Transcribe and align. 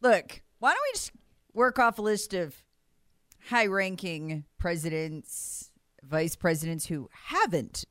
Look, 0.00 0.42
why 0.58 0.70
don't 0.72 0.82
we 0.88 0.92
just 0.94 1.12
work 1.52 1.78
off 1.78 1.98
a 1.98 2.02
list 2.02 2.34
of 2.34 2.54
high 3.48 3.66
ranking 3.66 4.44
presidents, 4.58 5.70
vice 6.02 6.36
presidents 6.36 6.86
who 6.86 7.08
haven't 7.12 7.84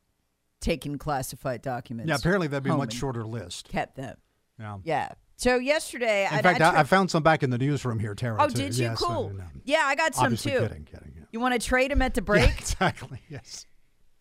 taken 0.61 0.97
classified 0.97 1.61
documents? 1.61 2.09
Yeah, 2.09 2.15
apparently 2.15 2.47
that'd 2.47 2.63
be 2.63 2.69
a 2.69 2.75
much 2.77 2.93
shorter 2.93 3.25
list. 3.25 3.69
Kept 3.69 3.95
them. 3.95 4.17
Yeah. 4.59 4.77
Yeah. 4.83 5.09
So 5.37 5.57
yesterday, 5.57 6.25
In 6.31 6.37
I, 6.39 6.41
fact, 6.41 6.61
I, 6.61 6.69
I, 6.75 6.79
I 6.79 6.83
found 6.83 7.11
some 7.11 7.21
back 7.21 7.43
in 7.43 7.49
the 7.49 7.57
newsroom 7.57 7.99
here, 7.99 8.15
Tara. 8.15 8.37
Oh, 8.39 8.47
too. 8.47 8.53
did 8.55 8.77
you? 8.77 8.85
Yes, 8.85 8.97
cool. 8.99 9.31
no. 9.35 9.43
Yeah, 9.65 9.81
I 9.83 9.95
got 9.95 10.15
some 10.15 10.25
Obviously 10.25 10.53
too. 10.53 10.59
kidding, 10.61 10.83
kidding. 10.85 11.13
Yeah. 11.17 11.23
You 11.31 11.39
want 11.41 11.59
to 11.59 11.67
trade 11.67 11.91
them 11.91 12.01
at 12.01 12.13
the 12.13 12.21
break? 12.21 12.47
Yeah, 12.49 12.57
exactly. 12.57 13.19
Yes. 13.29 13.65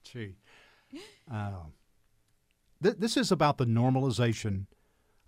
Gee. 0.02 0.34
Uh, 1.32 1.50
th- 2.82 2.96
this 2.98 3.16
is 3.16 3.30
about 3.32 3.58
the 3.58 3.64
normalization 3.64 4.66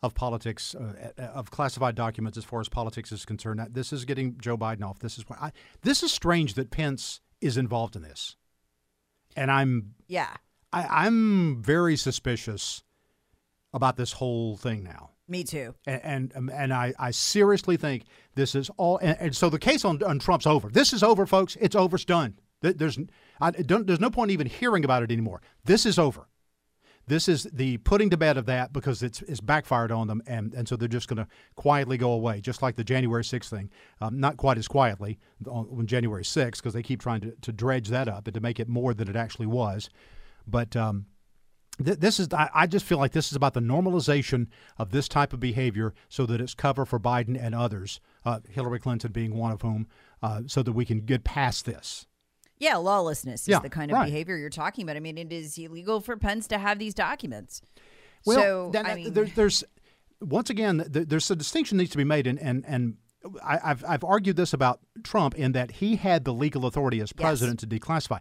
of 0.02 0.14
politics, 0.14 0.74
uh, 0.74 1.10
uh, 1.18 1.22
of 1.22 1.50
classified 1.50 1.94
documents 1.94 2.36
as 2.38 2.44
far 2.44 2.60
as 2.60 2.68
politics 2.68 3.12
is 3.12 3.24
concerned. 3.24 3.66
This 3.70 3.92
is 3.92 4.04
getting 4.04 4.38
Joe 4.38 4.56
Biden 4.56 4.84
off. 4.84 4.98
This 4.98 5.18
is 5.18 5.28
why 5.28 5.36
I, 5.40 5.52
this 5.82 6.02
is 6.02 6.12
strange 6.12 6.54
that 6.54 6.70
Pence 6.70 7.20
is 7.40 7.56
involved 7.56 7.96
in 7.96 8.02
this, 8.02 8.36
and 9.36 9.50
I'm 9.50 9.94
yeah. 10.06 10.34
I, 10.72 11.06
I'm 11.06 11.62
very 11.62 11.96
suspicious 11.96 12.82
about 13.72 13.96
this 13.96 14.12
whole 14.12 14.56
thing 14.56 14.82
now. 14.82 15.10
Me 15.28 15.44
too. 15.44 15.74
And 15.86 16.00
and, 16.04 16.32
um, 16.36 16.50
and 16.50 16.72
I, 16.72 16.94
I 16.98 17.10
seriously 17.10 17.76
think 17.76 18.04
this 18.34 18.54
is 18.54 18.70
all. 18.76 18.98
And, 18.98 19.16
and 19.20 19.36
so 19.36 19.48
the 19.48 19.58
case 19.58 19.84
on, 19.84 20.02
on 20.02 20.18
Trump's 20.18 20.46
over. 20.46 20.68
This 20.68 20.92
is 20.92 21.02
over, 21.02 21.26
folks. 21.26 21.56
It's 21.60 21.74
over. 21.74 21.96
It's 21.96 22.04
done. 22.04 22.38
There's 22.60 22.98
I 23.40 23.50
don't, 23.50 23.86
there's 23.86 24.00
no 24.00 24.10
point 24.10 24.30
even 24.30 24.46
hearing 24.46 24.84
about 24.84 25.02
it 25.02 25.12
anymore. 25.12 25.42
This 25.64 25.86
is 25.86 25.98
over. 25.98 26.28
This 27.08 27.28
is 27.28 27.44
the 27.52 27.76
putting 27.78 28.10
to 28.10 28.16
bed 28.16 28.36
of 28.36 28.46
that 28.46 28.72
because 28.72 29.02
it's, 29.02 29.22
it's 29.22 29.40
backfired 29.40 29.92
on 29.92 30.08
them, 30.08 30.22
and, 30.26 30.52
and 30.54 30.66
so 30.66 30.74
they're 30.74 30.88
just 30.88 31.06
going 31.06 31.18
to 31.18 31.28
quietly 31.54 31.96
go 31.96 32.10
away, 32.10 32.40
just 32.40 32.62
like 32.62 32.74
the 32.74 32.82
January 32.82 33.22
6th 33.22 33.48
thing. 33.48 33.70
Um, 34.00 34.18
not 34.18 34.36
quite 34.36 34.58
as 34.58 34.66
quietly 34.66 35.18
on, 35.46 35.68
on 35.70 35.86
January 35.86 36.24
6th 36.24 36.56
because 36.56 36.74
they 36.74 36.82
keep 36.82 37.00
trying 37.00 37.20
to, 37.20 37.32
to 37.42 37.52
dredge 37.52 37.88
that 37.88 38.08
up 38.08 38.26
and 38.26 38.34
to 38.34 38.40
make 38.40 38.58
it 38.58 38.68
more 38.68 38.92
than 38.92 39.08
it 39.08 39.14
actually 39.14 39.46
was. 39.46 39.88
But 40.48 40.74
um, 40.74 41.06
Th- 41.84 41.98
This 41.98 42.18
is, 42.18 42.32
I 42.32 42.50
I 42.54 42.66
just 42.66 42.86
feel 42.86 42.98
like 42.98 43.12
this 43.12 43.30
is 43.30 43.36
about 43.36 43.54
the 43.54 43.60
normalization 43.60 44.46
of 44.78 44.90
this 44.90 45.08
type 45.08 45.32
of 45.32 45.40
behavior 45.40 45.94
so 46.08 46.26
that 46.26 46.40
it's 46.40 46.54
cover 46.54 46.84
for 46.84 46.98
Biden 46.98 47.38
and 47.40 47.54
others, 47.54 48.00
uh, 48.24 48.40
Hillary 48.48 48.80
Clinton 48.80 49.12
being 49.12 49.36
one 49.36 49.52
of 49.52 49.62
whom, 49.62 49.86
uh, 50.22 50.42
so 50.46 50.62
that 50.62 50.72
we 50.72 50.84
can 50.84 51.00
get 51.00 51.24
past 51.24 51.66
this. 51.66 52.06
Yeah, 52.58 52.76
lawlessness 52.76 53.42
is 53.42 53.48
Yeah, 53.48 53.58
the 53.58 53.68
kind 53.68 53.90
of 53.90 53.96
right. 53.96 54.06
behavior 54.06 54.36
you're 54.36 54.50
talking 54.50 54.84
about. 54.84 54.96
I 54.96 55.00
mean, 55.00 55.18
it 55.18 55.32
is 55.32 55.58
illegal 55.58 56.00
for 56.00 56.16
Pence 56.16 56.46
to 56.48 56.58
have 56.58 56.78
these 56.78 56.94
documents. 56.94 57.60
Well, 58.24 58.38
so, 58.38 58.70
then, 58.72 58.86
I 58.86 58.94
mean, 58.94 59.12
there, 59.12 59.26
there's, 59.26 59.62
once 60.20 60.50
again, 60.50 60.84
there's 60.88 61.30
a 61.30 61.36
distinction 61.36 61.78
needs 61.78 61.90
to 61.90 61.98
be 61.98 62.04
made, 62.04 62.26
and, 62.26 62.38
and, 62.40 62.64
and 62.66 62.96
I, 63.42 63.58
I've, 63.62 63.84
I've 63.86 64.04
argued 64.04 64.36
this 64.36 64.52
about 64.52 64.80
Trump 65.04 65.34
in 65.34 65.52
that 65.52 65.72
he 65.72 65.96
had 65.96 66.24
the 66.24 66.32
legal 66.32 66.66
authority 66.66 67.00
as 67.00 67.12
president 67.12 67.60
to 67.60 67.66
declassify. 67.66 68.20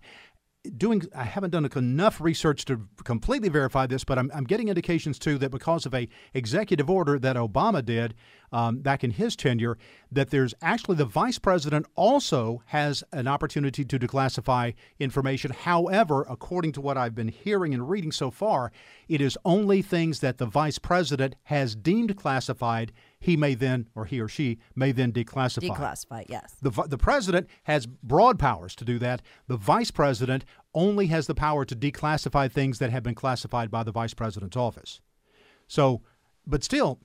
Doing, 0.77 1.03
I 1.15 1.23
haven't 1.23 1.51
done 1.51 1.69
enough 1.75 2.21
research 2.21 2.65
to 2.65 2.81
completely 3.03 3.49
verify 3.49 3.87
this, 3.87 4.03
but 4.03 4.17
I'm, 4.17 4.31
I'm 4.33 4.45
getting 4.45 4.69
indications 4.69 5.19
too 5.19 5.37
that 5.39 5.51
because 5.51 5.85
of 5.85 5.93
a 5.93 6.07
executive 6.33 6.89
order 6.89 7.19
that 7.19 7.35
Obama 7.35 7.83
did 7.85 8.15
um, 8.51 8.77
back 8.77 9.03
in 9.03 9.11
his 9.11 9.35
tenure, 9.35 9.77
that 10.11 10.29
there's 10.29 10.53
actually 10.61 10.95
the 10.95 11.05
vice 11.05 11.39
president 11.39 11.85
also 11.95 12.63
has 12.67 13.03
an 13.11 13.27
opportunity 13.27 13.83
to 13.83 13.99
declassify 13.99 14.73
information. 14.99 15.51
However, 15.51 16.25
according 16.29 16.71
to 16.73 16.81
what 16.81 16.97
I've 16.97 17.15
been 17.15 17.27
hearing 17.27 17.73
and 17.73 17.89
reading 17.89 18.11
so 18.11 18.31
far, 18.31 18.71
it 19.07 19.21
is 19.21 19.37
only 19.43 19.81
things 19.81 20.19
that 20.21 20.37
the 20.37 20.45
vice 20.45 20.79
president 20.79 21.35
has 21.43 21.75
deemed 21.75 22.15
classified. 22.15 22.91
He 23.25 23.35
may 23.35 23.55
then, 23.55 23.87
or 23.95 24.05
he 24.05 24.19
or 24.19 24.27
she 24.27 24.59
may 24.75 24.91
then 24.91 25.11
declassify. 25.11 25.75
declassify, 25.75 26.25
yes. 26.29 26.57
The, 26.61 26.69
the 26.87 26.97
president 26.99 27.47
has 27.63 27.87
broad 27.87 28.37
powers 28.37 28.75
to 28.75 28.85
do 28.85 28.99
that. 28.99 29.23
The 29.47 29.57
vice 29.57 29.89
president 29.89 30.45
only 30.75 31.07
has 31.07 31.25
the 31.25 31.33
power 31.33 31.65
to 31.65 31.75
declassify 31.75 32.51
things 32.51 32.77
that 32.77 32.91
have 32.91 33.01
been 33.01 33.15
classified 33.15 33.71
by 33.71 33.81
the 33.81 33.91
vice 33.91 34.13
president's 34.13 34.55
office. 34.55 35.01
So, 35.67 36.03
but 36.45 36.63
still, 36.63 36.99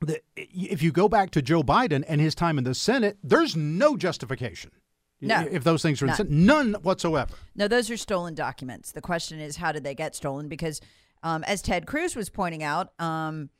the, 0.00 0.20
if 0.34 0.82
you 0.82 0.90
go 0.90 1.08
back 1.08 1.30
to 1.30 1.40
Joe 1.40 1.62
Biden 1.62 2.02
and 2.08 2.20
his 2.20 2.34
time 2.34 2.58
in 2.58 2.64
the 2.64 2.74
Senate, 2.74 3.16
there's 3.22 3.54
no 3.54 3.96
justification. 3.96 4.72
No. 5.20 5.46
If 5.48 5.62
those 5.62 5.82
things 5.82 6.02
are 6.02 6.06
None. 6.06 6.26
None 6.28 6.74
whatsoever. 6.82 7.32
No, 7.54 7.68
those 7.68 7.88
are 7.92 7.96
stolen 7.96 8.34
documents. 8.34 8.90
The 8.90 9.00
question 9.00 9.38
is, 9.38 9.58
how 9.58 9.70
did 9.70 9.84
they 9.84 9.94
get 9.94 10.16
stolen? 10.16 10.48
Because, 10.48 10.80
um, 11.22 11.44
as 11.44 11.62
Ted 11.62 11.86
Cruz 11.86 12.16
was 12.16 12.28
pointing 12.28 12.64
out, 12.64 12.92
um, 12.98 13.50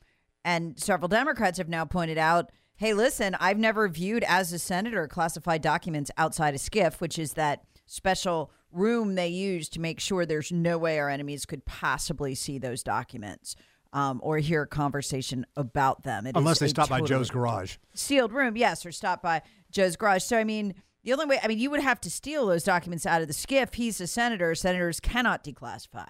and 0.44 0.78
several 0.78 1.08
Democrats 1.08 1.58
have 1.58 1.68
now 1.68 1.84
pointed 1.84 2.18
out, 2.18 2.50
hey, 2.76 2.92
listen, 2.92 3.36
I've 3.40 3.58
never 3.58 3.88
viewed 3.88 4.24
as 4.24 4.52
a 4.52 4.58
senator 4.58 5.08
classified 5.08 5.62
documents 5.62 6.10
outside 6.18 6.54
of 6.54 6.60
SCIF, 6.60 7.00
which 7.00 7.18
is 7.18 7.34
that 7.34 7.64
special 7.86 8.50
room 8.72 9.14
they 9.14 9.28
use 9.28 9.68
to 9.70 9.80
make 9.80 10.00
sure 10.00 10.26
there's 10.26 10.50
no 10.50 10.76
way 10.76 10.98
our 10.98 11.08
enemies 11.08 11.46
could 11.46 11.64
possibly 11.64 12.34
see 12.34 12.58
those 12.58 12.82
documents. 12.82 13.56
Um, 13.92 14.18
or 14.24 14.38
hear 14.38 14.62
a 14.62 14.66
conversation 14.66 15.46
about 15.54 16.02
them. 16.02 16.26
It 16.26 16.34
Unless 16.34 16.58
they 16.58 16.66
a 16.66 16.68
stop 16.68 16.88
by 16.88 17.00
Joe's 17.00 17.30
garage. 17.30 17.76
sealed 17.94 18.32
room, 18.32 18.56
yes, 18.56 18.84
or 18.84 18.90
stop 18.90 19.22
by 19.22 19.42
Joe's 19.70 19.94
garage. 19.94 20.24
So 20.24 20.36
I 20.36 20.42
mean, 20.42 20.74
the 21.04 21.12
only 21.12 21.26
way 21.26 21.38
I 21.40 21.46
mean, 21.46 21.60
you 21.60 21.70
would 21.70 21.78
have 21.78 22.00
to 22.00 22.10
steal 22.10 22.46
those 22.46 22.64
documents 22.64 23.06
out 23.06 23.22
of 23.22 23.28
the 23.28 23.34
SCIF. 23.34 23.72
He's 23.76 24.00
a 24.00 24.08
senator. 24.08 24.52
Senators 24.56 24.98
cannot 24.98 25.44
declassify. 25.44 26.08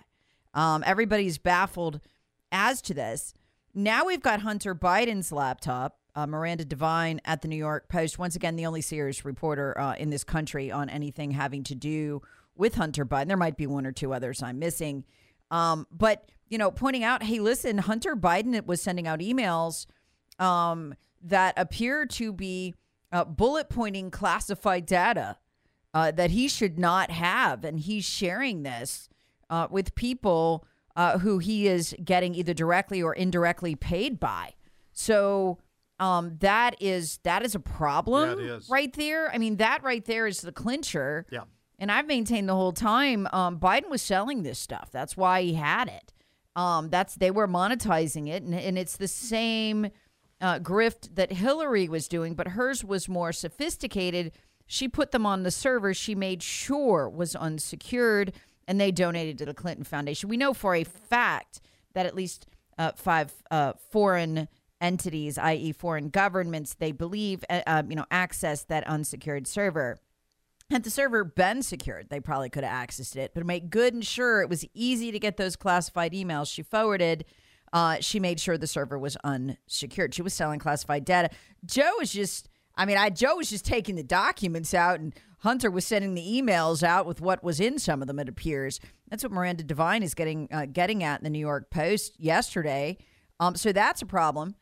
Um, 0.55 0.83
everybody's 0.87 1.37
baffled 1.37 2.01
as 2.51 2.81
to 2.81 2.95
this. 2.95 3.34
Now 3.74 4.04
we've 4.06 4.22
got 4.22 4.40
Hunter 4.40 4.74
Biden's 4.74 5.32
laptop. 5.32 5.98
Uh, 6.16 6.28
Miranda 6.28 6.64
Devine 6.64 7.20
at 7.24 7.42
the 7.42 7.48
New 7.48 7.56
York 7.56 7.88
Post, 7.88 8.20
once 8.20 8.36
again, 8.36 8.54
the 8.54 8.66
only 8.66 8.80
serious 8.80 9.24
reporter 9.24 9.76
uh, 9.76 9.96
in 9.96 10.10
this 10.10 10.22
country 10.22 10.70
on 10.70 10.88
anything 10.88 11.32
having 11.32 11.64
to 11.64 11.74
do 11.74 12.22
with 12.54 12.76
Hunter 12.76 13.04
Biden. 13.04 13.26
There 13.26 13.36
might 13.36 13.56
be 13.56 13.66
one 13.66 13.84
or 13.84 13.90
two 13.90 14.14
others 14.14 14.40
I'm 14.40 14.60
missing. 14.60 15.04
Um, 15.50 15.88
but, 15.90 16.30
you 16.48 16.56
know, 16.56 16.70
pointing 16.70 17.02
out, 17.02 17.24
hey, 17.24 17.40
listen, 17.40 17.78
Hunter 17.78 18.15
Biden 18.15 18.65
was 18.65 18.80
sending 18.80 19.09
out 19.09 19.18
emails 19.18 19.86
um, 20.38 20.94
that 21.20 21.54
appear 21.56 22.06
to 22.06 22.32
be 22.32 22.77
uh, 23.10 23.24
bullet 23.24 23.68
pointing 23.68 24.12
classified 24.12 24.86
data 24.86 25.36
uh, 25.94 26.12
that 26.12 26.30
he 26.30 26.47
should 26.47 26.78
not 26.78 27.10
have. 27.10 27.65
And 27.65 27.80
he's 27.80 28.04
sharing 28.04 28.62
this 28.62 29.09
uh, 29.50 29.66
with 29.68 29.97
people 29.97 30.65
uh, 30.96 31.18
who 31.18 31.38
he 31.38 31.66
is 31.66 31.94
getting 32.04 32.34
either 32.34 32.54
directly 32.54 33.02
or 33.02 33.14
indirectly 33.14 33.74
paid 33.74 34.20
by. 34.20 34.54
So 34.92 35.58
um, 36.00 36.36
that 36.41 36.76
is 36.80 37.18
that 37.24 37.44
is 37.44 37.54
a 37.54 37.60
problem 37.60 38.41
Yeah, 38.41 38.56
is. 38.56 38.68
right 38.68 38.92
there. 38.94 39.32
I 39.32 39.38
mean, 39.38 39.56
that 39.56 39.82
right 39.82 40.04
there 40.04 40.26
is 40.26 40.41
the 40.41 40.52
clincher. 40.52 41.26
Yeah. 41.30 41.42
And 41.78 41.91
I've 41.91 42.06
maintained 42.06 42.48
the 42.48 42.54
whole 42.54 42.72
time 42.72 43.26
um, 43.32 43.58
Biden 43.58 43.91
was 43.91 44.00
selling 44.02 44.42
this 44.42 44.58
stuff. 44.58 44.91
That's 44.92 45.16
why 45.16 45.42
he 45.42 45.54
had 45.54 45.88
it. 45.88 46.12
Um, 46.56 46.88
that's 46.88 47.16
they 47.16 47.32
were 47.32 47.48
monetizing 47.48 48.28
it, 48.28 48.44
and, 48.44 48.54
and 48.54 48.78
it's 48.78 48.96
the 48.96 49.08
same 49.08 49.88
uh, 50.41 50.60
grift 50.60 51.16
that 51.16 51.32
Hillary 51.32 51.88
was 51.88 52.06
doing, 52.06 52.34
but 52.34 52.48
hers 52.48 52.84
was 52.84 53.08
more 53.08 53.32
sophisticated. 53.32 54.30
She 54.66 54.86
put 54.88 55.10
them 55.10 55.26
on 55.26 55.42
the 55.42 55.50
server 55.50 55.92
she 55.92 56.14
made 56.14 56.44
sure 56.44 57.08
was 57.08 57.34
unsecured, 57.34 58.32
and 58.66 58.81
they 58.81 58.91
donated 58.91 59.39
to 59.39 59.45
the 59.45 59.55
Clinton 59.55 59.84
Foundation. 59.84 60.28
We 60.28 60.37
know 60.37 60.55
for 60.55 60.75
a 60.75 60.84
fact 60.84 61.61
that 61.95 62.07
at 62.07 62.15
least 62.15 62.47
uh, 62.78 62.93
five 62.97 63.33
uh, 63.51 63.75
foreign 63.91 64.49
entities, 64.81 65.39
i.e., 65.39 65.72
foreign 65.72 66.09
governments, 66.09 66.75
they 66.75 66.93
believe, 66.93 67.45
uh, 67.49 67.63
um, 67.66 67.91
you 67.91 67.97
know, 67.97 68.07
access 68.11 68.65
that 68.65 68.87
unsecured 68.87 69.47
server. 69.47 69.99
Had 70.71 70.84
the 70.84 70.91
server 70.91 71.25
been 71.25 71.63
secured, 71.63 72.09
they 72.09 72.21
probably 72.21 72.49
could 72.49 72.65
have 72.65 72.89
accessed 72.89 73.16
it. 73.16 73.33
But 73.34 73.41
to 73.41 73.47
make 73.47 73.71
good 73.71 73.95
and 73.95 74.05
sure 74.05 74.41
it 74.43 74.49
was 74.49 74.65
easy 74.75 75.13
to 75.13 75.19
get 75.19 75.37
those 75.37 75.57
classified 75.57 76.13
emails 76.13 76.53
she 76.53 76.63
forwarded, 76.63 77.25
uh, 77.72 77.97
she 78.01 78.21
made 78.21 78.41
sure 78.41 78.57
the 78.57 78.66
server 78.66 78.99
was 78.99 79.16
unsecured. 79.25 80.15
She 80.15 80.22
was 80.22 80.33
selling 80.33 80.61
classified 80.61 81.05
data. 81.05 81.31
Joe 81.65 81.93
was 81.99 82.13
just, 82.13 82.49
I 82.77 82.87
mean, 82.87 82.97
I 82.97 83.11
Joe 83.11 83.37
was 83.37 83.51
just 83.51 83.65
taking 83.65 83.97
the 83.97 84.03
documents 84.03 84.72
out, 84.75 85.01
and 85.01 85.15
Hunter 85.44 85.70
was 85.70 85.86
sending 85.86 86.14
the 86.14 86.22
emails 86.22 86.82
out 86.82 87.06
with 87.06 87.20
what 87.20 87.44
was 87.44 87.60
in 87.60 87.78
some 87.78 88.02
of 88.02 88.08
them. 88.08 88.18
It 88.18 88.28
appears 88.28 88.80
that's 89.08 89.22
what 89.22 89.32
Miranda 89.32 89.62
Devine 89.62 90.02
is 90.02 90.14
getting 90.14 90.48
uh, 90.50 90.66
getting 90.66 91.02
at 91.04 91.20
in 91.20 91.24
the 91.24 91.30
New 91.30 91.38
York 91.38 91.70
Post 91.70 92.18
yesterday. 92.18 92.98
Um, 93.41 93.54
so 93.54 93.72
that's 93.72 94.02
a 94.02 94.06
problem. 94.06 94.56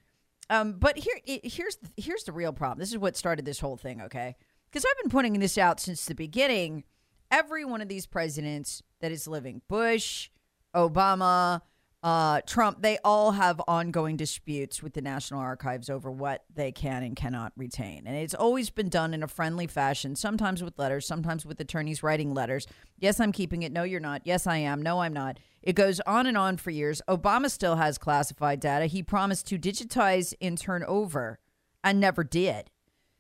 Um, 0.51 0.75
but 0.75 0.99
here, 0.99 1.19
here's 1.25 1.79
here's 1.97 2.25
the 2.25 2.33
real 2.33 2.53
problem. 2.53 2.79
This 2.79 2.91
is 2.91 2.99
what 2.99 3.17
started 3.17 3.45
this 3.45 3.61
whole 3.61 3.77
thing. 3.77 4.03
Okay 4.03 4.37
because 4.73 4.87
I've 4.87 5.03
been 5.03 5.11
pointing 5.11 5.39
this 5.39 5.59
out 5.59 5.81
since 5.81 6.07
the 6.07 6.15
beginning. 6.15 6.85
Every 7.31 7.65
one 7.65 7.83
of 7.83 7.89
these 7.89 8.07
presidents 8.07 8.83
that 9.01 9.13
is 9.13 9.29
living, 9.29 9.61
Bush, 9.69 10.31
Obama, 10.75 11.61
uh, 12.03 12.41
Trump, 12.47 12.83
they 12.83 12.99
all 13.05 13.31
have 13.33 13.61
ongoing 13.69 14.17
disputes 14.17 14.83
with 14.83 14.93
the 14.95 15.01
National 15.01 15.39
Archives 15.39 15.89
over 15.89 16.11
what 16.11 16.45
they 16.53 16.73
can 16.73 17.05
and 17.05 17.15
cannot 17.15 17.53
retain. 17.57 18.03
And 18.07 18.17
it's 18.17 18.35
always 18.35 18.71
been 18.71 18.89
done 18.89 19.15
in 19.15 19.23
a 19.23 19.29
friendly 19.29 19.69
fashion, 19.69 20.17
sometimes 20.17 20.65
with 20.65 20.79
letters, 20.79 21.07
sometimes 21.07 21.47
with 21.47 21.61
attorneys 21.61 22.03
writing 22.03 22.35
letters. 22.35 22.67
Yes, 22.99 23.21
I'm 23.21 23.31
keeping 23.31 23.63
it. 23.63 23.71
No, 23.71 23.85
you're 23.85 24.01
not. 24.01 24.23
Yes, 24.25 24.49
I 24.49 24.57
am. 24.57 24.83
No, 24.83 25.01
I'm 25.01 25.13
not. 25.13 25.39
It 25.63 25.75
goes 25.75 26.01
on 26.01 26.27
and 26.27 26.37
on 26.37 26.57
for 26.57 26.71
years. 26.71 27.01
Obama 27.09 27.49
still 27.49 27.77
has 27.77 27.99
classified 27.99 28.59
data. 28.59 28.87
He 28.87 29.05
promised 29.05 29.47
to 29.47 29.59
digitize 29.59 30.35
and 30.41 30.59
turn 30.59 30.83
over 30.89 31.39
and 31.85 32.01
never 32.01 32.25
did. 32.25 32.71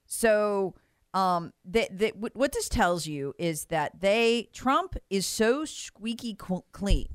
So 0.07 0.75
um, 1.15 1.53
that 1.65 1.99
that 1.99 2.17
what 2.17 2.53
this 2.53 2.69
tells 2.69 3.07
you 3.07 3.35
is 3.39 3.67
that 3.67 4.01
they 4.01 4.49
Trump 4.53 4.97
is 5.09 5.25
so 5.25 5.65
squeaky 5.65 6.35
clean. 6.73 7.09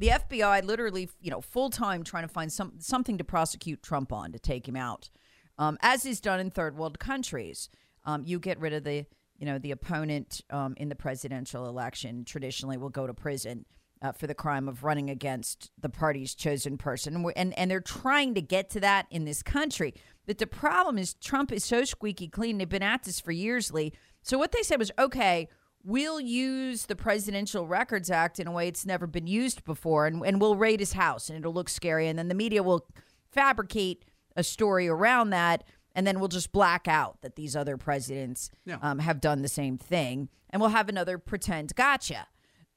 The 0.00 0.08
FBI 0.08 0.64
literally, 0.64 1.10
you 1.20 1.30
know, 1.30 1.42
full 1.42 1.68
time 1.68 2.04
trying 2.04 2.26
to 2.26 2.32
find 2.32 2.50
some 2.50 2.72
something 2.78 3.18
to 3.18 3.24
prosecute 3.24 3.82
Trump 3.82 4.14
on 4.14 4.32
to 4.32 4.38
take 4.38 4.66
him 4.66 4.74
out, 4.74 5.10
um, 5.58 5.76
as 5.82 6.06
is 6.06 6.22
done 6.22 6.40
in 6.40 6.50
third 6.50 6.74
world 6.74 6.98
countries. 6.98 7.68
Um, 8.06 8.22
you 8.24 8.38
get 8.38 8.58
rid 8.58 8.72
of 8.72 8.82
the, 8.82 9.04
you 9.36 9.44
know, 9.44 9.58
the 9.58 9.72
opponent 9.72 10.40
um, 10.48 10.72
in 10.78 10.88
the 10.88 10.94
presidential 10.94 11.68
election. 11.68 12.24
Traditionally, 12.24 12.78
will 12.78 12.88
go 12.88 13.06
to 13.06 13.12
prison 13.12 13.66
uh, 14.00 14.12
for 14.12 14.26
the 14.26 14.34
crime 14.34 14.68
of 14.68 14.84
running 14.84 15.10
against 15.10 15.70
the 15.78 15.90
party's 15.90 16.34
chosen 16.34 16.78
person, 16.78 17.14
and, 17.14 17.32
and 17.36 17.58
and 17.58 17.70
they're 17.70 17.82
trying 17.82 18.32
to 18.36 18.40
get 18.40 18.70
to 18.70 18.80
that 18.80 19.04
in 19.10 19.26
this 19.26 19.42
country. 19.42 19.92
But 20.26 20.38
the 20.38 20.46
problem 20.46 20.96
is 20.96 21.12
Trump 21.12 21.52
is 21.52 21.62
so 21.62 21.84
squeaky 21.84 22.28
clean. 22.28 22.56
They've 22.56 22.66
been 22.66 22.82
at 22.82 23.02
this 23.02 23.20
for 23.20 23.32
years, 23.32 23.70
Lee. 23.70 23.92
So 24.22 24.38
what 24.38 24.52
they 24.52 24.62
said 24.62 24.78
was, 24.78 24.90
okay, 24.98 25.48
we'll 25.84 26.20
use 26.20 26.86
the 26.86 26.96
Presidential 26.96 27.66
Records 27.66 28.10
Act 28.10 28.38
in 28.38 28.46
a 28.46 28.52
way 28.52 28.68
it's 28.68 28.86
never 28.86 29.06
been 29.06 29.26
used 29.26 29.64
before, 29.64 30.06
and, 30.06 30.24
and 30.24 30.40
we'll 30.40 30.56
raid 30.56 30.80
his 30.80 30.94
house, 30.94 31.28
and 31.28 31.38
it'll 31.38 31.54
look 31.54 31.68
scary. 31.68 32.08
And 32.08 32.18
then 32.18 32.28
the 32.28 32.34
media 32.34 32.62
will 32.62 32.86
fabricate 33.30 34.04
a 34.36 34.42
story 34.42 34.88
around 34.88 35.30
that, 35.30 35.64
and 35.94 36.06
then 36.06 36.20
we'll 36.20 36.28
just 36.28 36.52
black 36.52 36.86
out 36.86 37.20
that 37.22 37.36
these 37.36 37.56
other 37.56 37.76
presidents 37.76 38.50
yeah. 38.64 38.78
um, 38.82 38.98
have 38.98 39.20
done 39.20 39.42
the 39.42 39.48
same 39.48 39.78
thing, 39.78 40.28
and 40.50 40.60
we'll 40.60 40.70
have 40.70 40.88
another 40.88 41.18
pretend 41.18 41.74
gotcha. 41.74 42.26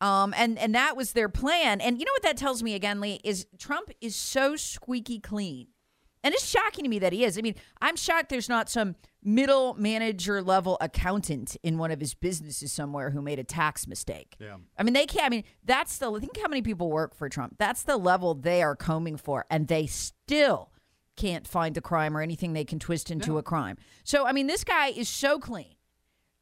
Um, 0.01 0.33
and 0.35 0.57
and 0.59 0.75
that 0.75 0.97
was 0.97 1.13
their 1.13 1.29
plan. 1.29 1.79
And 1.79 1.97
you 1.97 2.05
know 2.05 2.11
what 2.11 2.23
that 2.23 2.35
tells 2.35 2.61
me 2.61 2.73
again, 2.73 2.99
Lee 2.99 3.21
is 3.23 3.45
Trump 3.57 3.89
is 4.01 4.15
so 4.15 4.57
squeaky 4.57 5.19
clean 5.19 5.67
and 6.23 6.33
it's 6.33 6.47
shocking 6.47 6.83
to 6.83 6.89
me 6.89 6.99
that 6.99 7.13
he 7.13 7.23
is. 7.23 7.37
I 7.37 7.41
mean, 7.41 7.55
I'm 7.81 7.95
shocked 7.95 8.29
there's 8.29 8.49
not 8.49 8.69
some 8.69 8.95
middle 9.23 9.73
manager 9.75 10.41
level 10.41 10.77
accountant 10.81 11.57
in 11.63 11.77
one 11.77 11.91
of 11.91 11.99
his 11.99 12.13
businesses 12.13 12.71
somewhere 12.71 13.09
who 13.09 13.21
made 13.21 13.39
a 13.39 13.43
tax 13.43 13.87
mistake. 13.87 14.35
Yeah. 14.39 14.57
I 14.77 14.83
mean, 14.83 14.93
they 14.93 15.05
can't. 15.05 15.25
I 15.25 15.29
mean, 15.29 15.43
that's 15.65 15.97
the. 15.97 16.11
Think 16.19 16.37
how 16.39 16.47
many 16.47 16.61
people 16.61 16.89
work 16.89 17.15
for 17.15 17.27
Trump. 17.29 17.55
That's 17.57 17.83
the 17.83 17.97
level 17.97 18.33
they 18.33 18.63
are 18.63 18.75
combing 18.75 19.17
for, 19.17 19.45
and 19.49 19.67
they 19.67 19.85
still 19.85 20.71
can't 21.15 21.47
find 21.47 21.77
a 21.77 21.81
crime 21.81 22.17
or 22.17 22.21
anything 22.21 22.53
they 22.53 22.65
can 22.65 22.79
twist 22.79 23.11
into 23.11 23.37
a 23.37 23.43
crime. 23.43 23.77
So, 24.03 24.25
I 24.25 24.31
mean, 24.31 24.47
this 24.47 24.63
guy 24.63 24.87
is 24.87 25.07
so 25.07 25.37
clean 25.37 25.75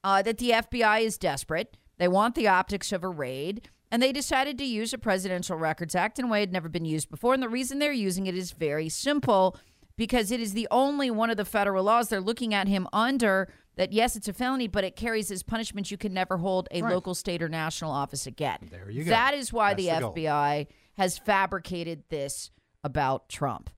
uh, 0.03 0.21
that 0.21 0.37
the 0.37 0.51
FBI 0.51 1.01
is 1.01 1.17
desperate. 1.17 1.75
They 1.97 2.07
want 2.07 2.35
the 2.35 2.47
optics 2.47 2.91
of 2.91 3.03
a 3.03 3.09
raid. 3.09 3.69
And 3.93 4.01
they 4.01 4.13
decided 4.13 4.57
to 4.57 4.63
use 4.63 4.93
a 4.93 4.97
Presidential 4.97 5.57
Records 5.57 5.95
Act 5.95 6.17
in 6.17 6.25
a 6.25 6.27
way 6.29 6.39
it 6.39 6.43
had 6.43 6.53
never 6.53 6.69
been 6.69 6.85
used 6.85 7.11
before. 7.11 7.33
And 7.33 7.43
the 7.43 7.49
reason 7.49 7.77
they're 7.77 7.91
using 7.91 8.25
it 8.25 8.37
is 8.37 8.51
very 8.51 8.87
simple 8.87 9.57
because 10.01 10.31
it 10.31 10.39
is 10.39 10.53
the 10.53 10.67
only 10.71 11.11
one 11.11 11.29
of 11.29 11.37
the 11.37 11.45
federal 11.45 11.83
laws 11.83 12.09
they're 12.09 12.19
looking 12.19 12.55
at 12.55 12.67
him 12.67 12.87
under 12.91 13.47
that 13.75 13.93
yes 13.93 14.15
it's 14.15 14.27
a 14.27 14.33
felony 14.33 14.67
but 14.67 14.83
it 14.83 14.95
carries 14.95 15.29
as 15.29 15.43
punishment 15.43 15.91
you 15.91 15.97
can 15.97 16.11
never 16.11 16.37
hold 16.37 16.67
a 16.71 16.81
right. 16.81 16.91
local 16.91 17.13
state 17.13 17.39
or 17.39 17.47
national 17.47 17.91
office 17.91 18.25
again. 18.25 18.57
There 18.71 18.89
you 18.89 19.03
go. 19.03 19.11
That 19.11 19.35
is 19.35 19.53
why 19.53 19.75
That's 19.75 20.03
the, 20.03 20.11
the 20.13 20.21
fbi 20.23 20.67
has 20.97 21.19
fabricated 21.19 22.01
this 22.09 22.49
about 22.83 23.29
trump. 23.29 23.69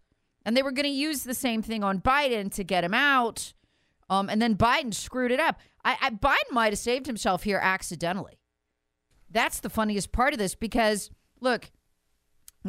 And 0.46 0.56
they 0.56 0.64
were 0.64 0.72
going 0.72 0.86
to 0.86 0.90
use 0.90 1.24
the 1.24 1.34
same 1.34 1.62
thing 1.62 1.84
on 1.84 2.00
biden 2.00 2.50
to 2.54 2.64
get 2.64 2.86
him 2.86 2.94
out 2.94 3.54
um, 4.10 4.30
and 4.30 4.42
then 4.42 4.56
biden 4.56 4.94
screwed 4.94 5.30
it 5.30 5.42
up. 5.42 5.60
I, 5.84 5.98
I 6.02 6.10
biden 6.12 6.54
might 6.54 6.72
have 6.72 6.80
saved 6.80 7.06
himself 7.06 7.44
here 7.44 7.60
accidentally. 7.62 8.40
That's 9.30 9.60
the 9.60 9.70
funniest 9.70 10.14
part 10.14 10.32
of 10.32 10.40
this 10.40 10.56
because 10.56 11.10
look 11.42 11.70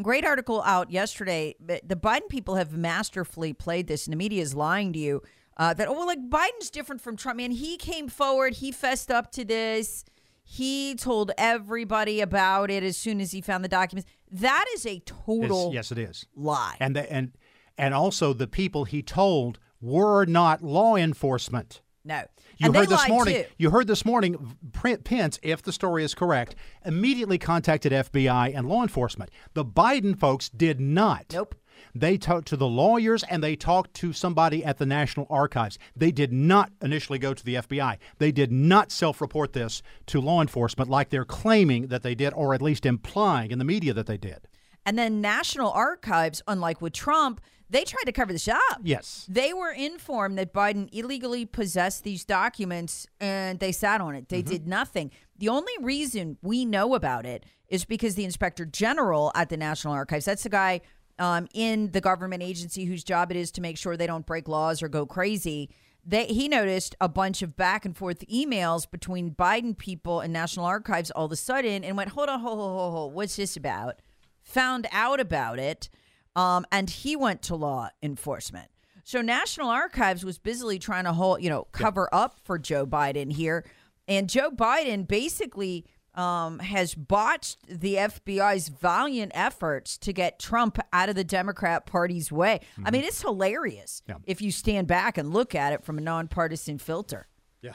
Great 0.02 0.24
article 0.24 0.62
out 0.62 0.90
yesterday. 0.90 1.54
The 1.60 1.96
Biden 1.96 2.28
people 2.28 2.56
have 2.56 2.76
masterfully 2.76 3.52
played 3.52 3.86
this, 3.86 4.06
and 4.06 4.12
the 4.12 4.16
media 4.16 4.42
is 4.42 4.54
lying 4.54 4.92
to 4.92 4.98
you 4.98 5.22
uh, 5.56 5.72
that, 5.74 5.88
oh, 5.88 5.92
well, 5.92 6.06
like 6.06 6.28
Biden's 6.28 6.70
different 6.70 7.00
from 7.00 7.16
Trump. 7.16 7.36
Man, 7.36 7.52
he 7.52 7.76
came 7.76 8.08
forward, 8.08 8.54
he 8.54 8.72
fessed 8.72 9.10
up 9.10 9.30
to 9.32 9.44
this, 9.44 10.04
he 10.42 10.94
told 10.94 11.30
everybody 11.38 12.20
about 12.20 12.70
it 12.70 12.82
as 12.82 12.96
soon 12.96 13.20
as 13.20 13.32
he 13.32 13.40
found 13.40 13.64
the 13.64 13.68
documents. 13.68 14.10
That 14.30 14.66
is 14.74 14.84
a 14.84 14.98
total 15.00 15.72
yes, 15.72 15.90
it 15.90 15.98
is 15.98 16.26
lie. 16.36 16.76
And 16.80 16.94
the, 16.96 17.10
and 17.10 17.32
and 17.78 17.94
also 17.94 18.32
the 18.32 18.46
people 18.46 18.84
he 18.84 19.02
told 19.02 19.58
were 19.80 20.26
not 20.26 20.62
law 20.62 20.96
enforcement. 20.96 21.80
No. 22.04 22.22
You 22.58 22.66
and 22.66 22.76
heard 22.76 22.88
this 22.88 23.08
morning. 23.08 23.34
Too. 23.34 23.44
You 23.58 23.70
heard 23.70 23.86
this 23.86 24.04
morning. 24.04 24.56
Pence, 25.04 25.38
if 25.42 25.62
the 25.62 25.72
story 25.72 26.04
is 26.04 26.14
correct, 26.14 26.54
immediately 26.84 27.38
contacted 27.38 27.92
FBI 27.92 28.56
and 28.56 28.68
law 28.68 28.82
enforcement. 28.82 29.30
The 29.54 29.64
Biden 29.64 30.18
folks 30.18 30.48
did 30.48 30.80
not. 30.80 31.26
Nope. 31.32 31.54
They 31.94 32.16
talked 32.18 32.48
to 32.48 32.56
the 32.56 32.66
lawyers 32.66 33.22
and 33.24 33.42
they 33.42 33.56
talked 33.56 33.94
to 33.94 34.12
somebody 34.12 34.64
at 34.64 34.78
the 34.78 34.86
National 34.86 35.26
Archives. 35.30 35.78
They 35.96 36.10
did 36.10 36.32
not 36.32 36.70
initially 36.82 37.18
go 37.18 37.34
to 37.34 37.44
the 37.44 37.56
FBI. 37.56 37.98
They 38.18 38.32
did 38.32 38.52
not 38.52 38.90
self 38.90 39.20
report 39.20 39.52
this 39.52 39.82
to 40.06 40.20
law 40.20 40.40
enforcement 40.40 40.90
like 40.90 41.10
they're 41.10 41.24
claiming 41.24 41.88
that 41.88 42.02
they 42.02 42.14
did, 42.14 42.32
or 42.34 42.54
at 42.54 42.62
least 42.62 42.86
implying 42.86 43.50
in 43.50 43.58
the 43.58 43.64
media 43.64 43.92
that 43.94 44.06
they 44.06 44.18
did. 44.18 44.46
And 44.86 44.98
then 44.98 45.20
National 45.20 45.70
Archives, 45.70 46.42
unlike 46.46 46.80
with 46.80 46.92
Trump, 46.92 47.40
they 47.70 47.84
tried 47.84 48.04
to 48.04 48.12
cover 48.12 48.32
this 48.32 48.46
up. 48.46 48.80
Yes. 48.82 49.26
They 49.28 49.52
were 49.52 49.72
informed 49.72 50.38
that 50.38 50.52
Biden 50.52 50.88
illegally 50.92 51.46
possessed 51.46 52.04
these 52.04 52.24
documents 52.24 53.06
and 53.20 53.58
they 53.58 53.72
sat 53.72 54.00
on 54.00 54.14
it. 54.14 54.28
They 54.28 54.42
mm-hmm. 54.42 54.50
did 54.50 54.68
nothing. 54.68 55.10
The 55.38 55.48
only 55.48 55.72
reason 55.80 56.38
we 56.42 56.64
know 56.64 56.94
about 56.94 57.26
it 57.26 57.44
is 57.68 57.84
because 57.84 58.14
the 58.14 58.24
inspector 58.24 58.64
general 58.66 59.32
at 59.34 59.48
the 59.48 59.56
National 59.56 59.94
Archives, 59.94 60.26
that's 60.26 60.42
the 60.42 60.50
guy 60.50 60.82
um, 61.18 61.48
in 61.54 61.90
the 61.92 62.00
government 62.00 62.42
agency 62.42 62.84
whose 62.84 63.02
job 63.02 63.30
it 63.30 63.36
is 63.36 63.50
to 63.52 63.60
make 63.60 63.78
sure 63.78 63.96
they 63.96 64.06
don't 64.06 64.26
break 64.26 64.46
laws 64.46 64.82
or 64.82 64.88
go 64.88 65.06
crazy. 65.06 65.70
They, 66.06 66.26
he 66.26 66.48
noticed 66.48 66.94
a 67.00 67.08
bunch 67.08 67.40
of 67.40 67.56
back 67.56 67.86
and 67.86 67.96
forth 67.96 68.26
emails 68.28 68.88
between 68.88 69.30
Biden 69.30 69.76
people 69.76 70.20
and 70.20 70.32
National 70.32 70.66
Archives 70.66 71.10
all 71.10 71.24
of 71.24 71.32
a 71.32 71.36
sudden 71.36 71.82
and 71.82 71.96
went, 71.96 72.10
hold 72.10 72.28
on, 72.28 72.40
hold, 72.40 72.58
hold, 72.58 72.78
hold, 72.78 72.92
hold. 72.92 73.14
What's 73.14 73.36
this 73.36 73.56
about? 73.56 74.00
Found 74.44 74.86
out 74.92 75.20
about 75.20 75.58
it 75.58 75.88
um, 76.36 76.66
and 76.72 76.88
he 76.88 77.16
went 77.16 77.42
to 77.42 77.54
law 77.54 77.90
enforcement. 78.02 78.68
So 79.04 79.20
National 79.20 79.68
Archives 79.68 80.24
was 80.24 80.38
busily 80.38 80.78
trying 80.78 81.04
to 81.04 81.12
hold, 81.12 81.42
you 81.42 81.50
know, 81.50 81.64
cover 81.72 82.08
yeah. 82.10 82.20
up 82.20 82.38
for 82.42 82.58
Joe 82.58 82.86
Biden 82.86 83.32
here, 83.32 83.64
and 84.08 84.28
Joe 84.28 84.50
Biden 84.50 85.06
basically 85.06 85.84
um, 86.14 86.58
has 86.60 86.94
botched 86.94 87.58
the 87.68 87.96
FBI's 87.96 88.68
valiant 88.68 89.32
efforts 89.34 89.98
to 89.98 90.12
get 90.12 90.38
Trump 90.38 90.78
out 90.92 91.08
of 91.08 91.16
the 91.16 91.24
Democrat 91.24 91.86
Party's 91.86 92.32
way. 92.32 92.60
Mm-hmm. 92.72 92.86
I 92.86 92.90
mean, 92.92 93.04
it's 93.04 93.20
hilarious 93.20 94.02
yeah. 94.08 94.16
if 94.24 94.40
you 94.40 94.50
stand 94.50 94.86
back 94.86 95.18
and 95.18 95.32
look 95.32 95.54
at 95.54 95.72
it 95.72 95.84
from 95.84 95.98
a 95.98 96.00
nonpartisan 96.00 96.78
filter. 96.78 97.26
Yeah, 97.60 97.74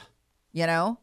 you 0.51 0.65
know. 0.65 0.99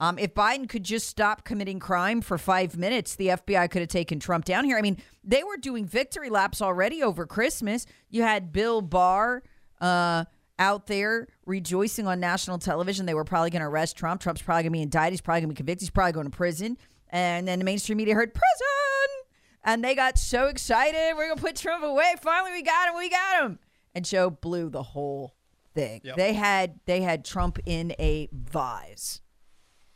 Um, 0.00 0.18
if 0.18 0.34
Biden 0.34 0.68
could 0.68 0.82
just 0.82 1.08
stop 1.08 1.44
committing 1.44 1.78
crime 1.78 2.20
for 2.20 2.36
five 2.36 2.76
minutes, 2.76 3.14
the 3.14 3.28
FBI 3.28 3.70
could 3.70 3.80
have 3.80 3.88
taken 3.88 4.18
Trump 4.18 4.44
down 4.44 4.64
here. 4.64 4.76
I 4.76 4.82
mean, 4.82 4.98
they 5.22 5.44
were 5.44 5.56
doing 5.56 5.86
victory 5.86 6.30
laps 6.30 6.60
already 6.60 7.02
over 7.02 7.26
Christmas. 7.26 7.86
You 8.10 8.22
had 8.22 8.52
Bill 8.52 8.82
Barr 8.82 9.42
uh, 9.80 10.24
out 10.58 10.88
there 10.88 11.28
rejoicing 11.46 12.06
on 12.06 12.18
national 12.18 12.58
television. 12.58 13.06
They 13.06 13.14
were 13.14 13.24
probably 13.24 13.50
going 13.50 13.62
to 13.62 13.68
arrest 13.68 13.96
Trump. 13.96 14.20
Trump's 14.20 14.42
probably 14.42 14.64
going 14.64 14.72
to 14.72 14.78
be 14.78 14.82
indicted. 14.82 15.12
He's 15.12 15.20
probably 15.20 15.42
going 15.42 15.50
to 15.50 15.54
be 15.54 15.58
convicted. 15.58 15.82
He's 15.82 15.90
probably 15.90 16.12
going 16.12 16.30
to 16.30 16.36
prison. 16.36 16.76
And 17.10 17.46
then 17.46 17.60
the 17.60 17.64
mainstream 17.64 17.98
media 17.98 18.14
heard 18.14 18.34
prison. 18.34 19.24
And 19.62 19.82
they 19.82 19.94
got 19.94 20.18
so 20.18 20.46
excited. 20.48 21.14
We're 21.16 21.26
going 21.28 21.36
to 21.36 21.42
put 21.42 21.56
Trump 21.56 21.84
away. 21.84 22.14
Finally, 22.20 22.52
we 22.52 22.62
got 22.62 22.88
him. 22.88 22.96
We 22.96 23.08
got 23.08 23.44
him. 23.44 23.58
And 23.94 24.04
Joe 24.04 24.28
blew 24.28 24.68
the 24.70 24.82
whole 24.82 25.34
thing. 25.74 26.00
They 26.16 26.32
had 26.34 26.80
they 26.86 27.00
had 27.00 27.24
Trump 27.24 27.58
in 27.64 27.92
a 27.98 28.28
vise. 28.32 29.20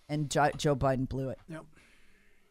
And 0.09 0.31
Jo- 0.31 0.51
Joe 0.57 0.75
Biden 0.77 1.09
blew 1.09 1.29
it. 1.29 1.39
Yep. 1.49 1.65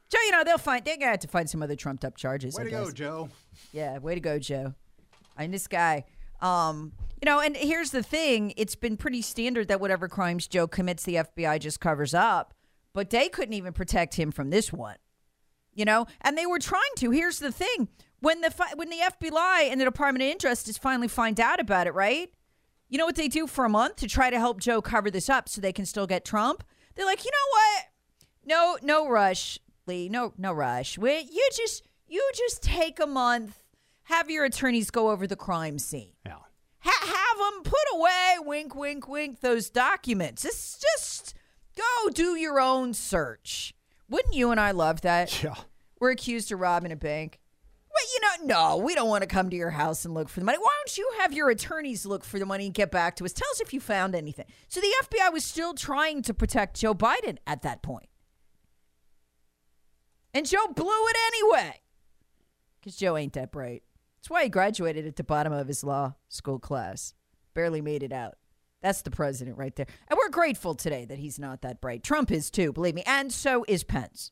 So, 0.09 0.17
you 0.21 0.31
know, 0.31 0.43
they'll 0.43 0.57
find, 0.57 0.85
they're 0.85 0.95
going 0.95 1.07
to 1.07 1.11
have 1.11 1.19
to 1.19 1.27
find 1.27 1.49
some 1.49 1.61
other 1.61 1.75
trumped 1.75 2.05
up 2.05 2.15
charges. 2.15 2.55
Way 2.55 2.61
I 2.61 2.65
to 2.65 2.69
guess. 2.71 2.85
go, 2.85 2.91
Joe. 2.91 3.29
Yeah, 3.73 3.97
way 3.97 4.15
to 4.15 4.21
go, 4.21 4.39
Joe. 4.39 4.73
And 5.37 5.53
this 5.53 5.67
guy, 5.67 6.05
um, 6.41 6.93
you 7.21 7.25
know, 7.25 7.39
and 7.39 7.55
here's 7.57 7.91
the 7.91 8.03
thing: 8.03 8.53
it's 8.57 8.75
been 8.75 8.95
pretty 8.97 9.21
standard 9.21 9.67
that 9.67 9.79
whatever 9.81 10.07
crimes 10.07 10.47
Joe 10.47 10.67
commits, 10.67 11.03
the 11.03 11.15
FBI 11.15 11.59
just 11.59 11.79
covers 11.79 12.13
up. 12.13 12.53
But 12.93 13.09
they 13.09 13.27
couldn't 13.29 13.53
even 13.53 13.73
protect 13.73 14.15
him 14.15 14.31
from 14.31 14.49
this 14.49 14.71
one, 14.73 14.95
you 15.73 15.85
know. 15.85 16.07
And 16.21 16.37
they 16.37 16.45
were 16.45 16.59
trying 16.59 16.81
to. 16.97 17.11
Here's 17.11 17.39
the 17.39 17.51
thing: 17.51 17.87
when 18.19 18.41
the 18.41 18.51
when 18.75 18.89
the 18.89 18.97
FBI 18.97 19.69
and 19.71 19.79
the 19.79 19.85
Department 19.85 20.31
of 20.31 20.39
Justice 20.39 20.77
finally 20.77 21.07
find 21.07 21.39
out 21.39 21.59
about 21.59 21.85
it, 21.87 21.93
right? 21.93 22.31
You 22.89 22.97
know 22.97 23.05
what 23.05 23.15
they 23.15 23.27
do 23.27 23.45
for 23.47 23.65
a 23.65 23.69
month 23.69 23.97
to 23.97 24.07
try 24.07 24.29
to 24.29 24.39
help 24.39 24.59
Joe 24.59 24.81
cover 24.81 25.11
this 25.11 25.29
up 25.29 25.49
so 25.49 25.59
they 25.59 25.73
can 25.73 25.85
still 25.85 26.07
get 26.07 26.23
Trump? 26.23 26.63
They're 26.97 27.05
like, 27.05 27.23
you 27.23 27.31
know 27.31 27.51
what? 27.51 27.83
No, 28.45 28.77
no 28.81 29.09
rush, 29.09 29.59
Lee. 29.85 30.09
No, 30.09 30.33
no 30.37 30.51
rush. 30.51 30.97
We, 30.97 31.19
you 31.19 31.47
just 31.55 31.83
you 32.07 32.27
just 32.35 32.63
take 32.63 32.99
a 32.99 33.07
month. 33.07 33.63
Have 34.03 34.29
your 34.29 34.45
attorneys 34.45 34.89
go 34.89 35.09
over 35.11 35.27
the 35.27 35.35
crime 35.35 35.77
scene. 35.79 36.13
Yeah. 36.25 36.37
Ha- 36.79 37.07
have 37.07 37.53
them 37.53 37.63
put 37.63 37.97
away, 37.99 38.35
wink, 38.39 38.73
wink, 38.73 39.07
wink, 39.07 39.41
those 39.41 39.69
documents. 39.69 40.45
It's 40.45 40.79
just 40.79 41.33
go 41.77 42.09
do 42.11 42.35
your 42.35 42.59
own 42.59 42.93
search. 42.93 43.73
Wouldn't 44.09 44.33
you 44.33 44.51
and 44.51 44.59
I 44.59 44.71
love 44.71 45.01
that? 45.01 45.43
Yeah. 45.43 45.55
We're 45.99 46.11
accused 46.11 46.51
of 46.51 46.59
robbing 46.59 46.91
a 46.91 46.95
bank. 46.95 47.39
Well, 47.97 48.05
you 48.13 48.45
know, 48.47 48.53
no, 48.53 48.77
we 48.77 48.93
don't 48.93 49.09
want 49.09 49.23
to 49.23 49.27
come 49.27 49.49
to 49.49 49.55
your 49.55 49.71
house 49.71 50.05
and 50.05 50.13
look 50.13 50.29
for 50.29 50.39
the 50.39 50.45
money. 50.45 50.59
Why 50.59 50.71
don't 50.79 50.97
you 50.97 51.09
have 51.19 51.33
your 51.33 51.49
attorneys 51.49 52.05
look 52.05 52.23
for 52.23 52.37
the 52.37 52.45
money 52.45 52.65
and 52.65 52.73
get 52.73 52.91
back 52.91 53.15
to 53.15 53.25
us? 53.25 53.33
Tell 53.33 53.49
us 53.51 53.59
if 53.59 53.73
you 53.73 53.79
found 53.79 54.13
anything. 54.13 54.45
So 54.67 54.79
the 54.79 54.93
FBI 55.03 55.33
was 55.33 55.43
still 55.43 55.73
trying 55.73 56.21
to 56.23 56.33
protect 56.33 56.79
Joe 56.79 56.93
Biden 56.93 57.37
at 57.47 57.63
that 57.63 57.81
point. 57.81 58.07
And 60.31 60.45
Joe 60.45 60.67
blew 60.75 60.85
it 60.85 61.17
anyway. 61.27 61.81
Because 62.79 62.97
Joe 62.97 63.17
ain't 63.17 63.33
that 63.33 63.51
bright. 63.51 63.81
That's 64.17 64.29
why 64.29 64.43
he 64.43 64.49
graduated 64.49 65.07
at 65.07 65.15
the 65.15 65.23
bottom 65.23 65.51
of 65.51 65.67
his 65.67 65.83
law 65.83 66.13
school 66.29 66.59
class. 66.59 67.15
Barely 67.55 67.81
made 67.81 68.03
it 68.03 68.13
out. 68.13 68.35
That's 68.83 69.01
the 69.01 69.09
president 69.09 69.57
right 69.57 69.75
there. 69.75 69.87
And 70.07 70.19
we're 70.21 70.29
grateful 70.29 70.75
today 70.75 71.05
that 71.05 71.17
he's 71.17 71.39
not 71.39 71.63
that 71.63 71.81
bright. 71.81 72.03
Trump 72.03 72.31
is 72.31 72.51
too, 72.51 72.71
believe 72.71 72.93
me. 72.93 73.03
And 73.07 73.33
so 73.33 73.65
is 73.67 73.83
Pence. 73.83 74.31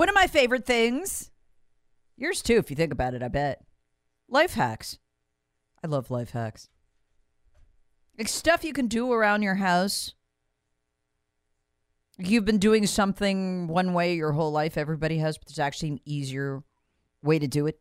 One 0.00 0.08
of 0.08 0.14
my 0.14 0.28
favorite 0.28 0.64
things, 0.64 1.30
yours 2.16 2.40
too, 2.40 2.56
if 2.56 2.70
you 2.70 2.74
think 2.74 2.90
about 2.90 3.12
it, 3.12 3.22
I 3.22 3.28
bet. 3.28 3.62
Life 4.30 4.54
hacks. 4.54 4.98
I 5.84 5.88
love 5.88 6.10
life 6.10 6.30
hacks. 6.30 6.70
Like 8.16 8.28
stuff 8.28 8.64
you 8.64 8.72
can 8.72 8.86
do 8.86 9.12
around 9.12 9.42
your 9.42 9.56
house. 9.56 10.14
You've 12.16 12.46
been 12.46 12.56
doing 12.56 12.86
something 12.86 13.68
one 13.68 13.92
way 13.92 14.14
your 14.14 14.32
whole 14.32 14.50
life, 14.50 14.78
everybody 14.78 15.18
has, 15.18 15.36
but 15.36 15.48
there's 15.48 15.58
actually 15.58 15.90
an 15.90 16.00
easier 16.06 16.62
way 17.22 17.38
to 17.38 17.46
do 17.46 17.66
it. 17.66 17.78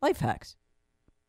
Life 0.00 0.20
hacks. 0.20 0.54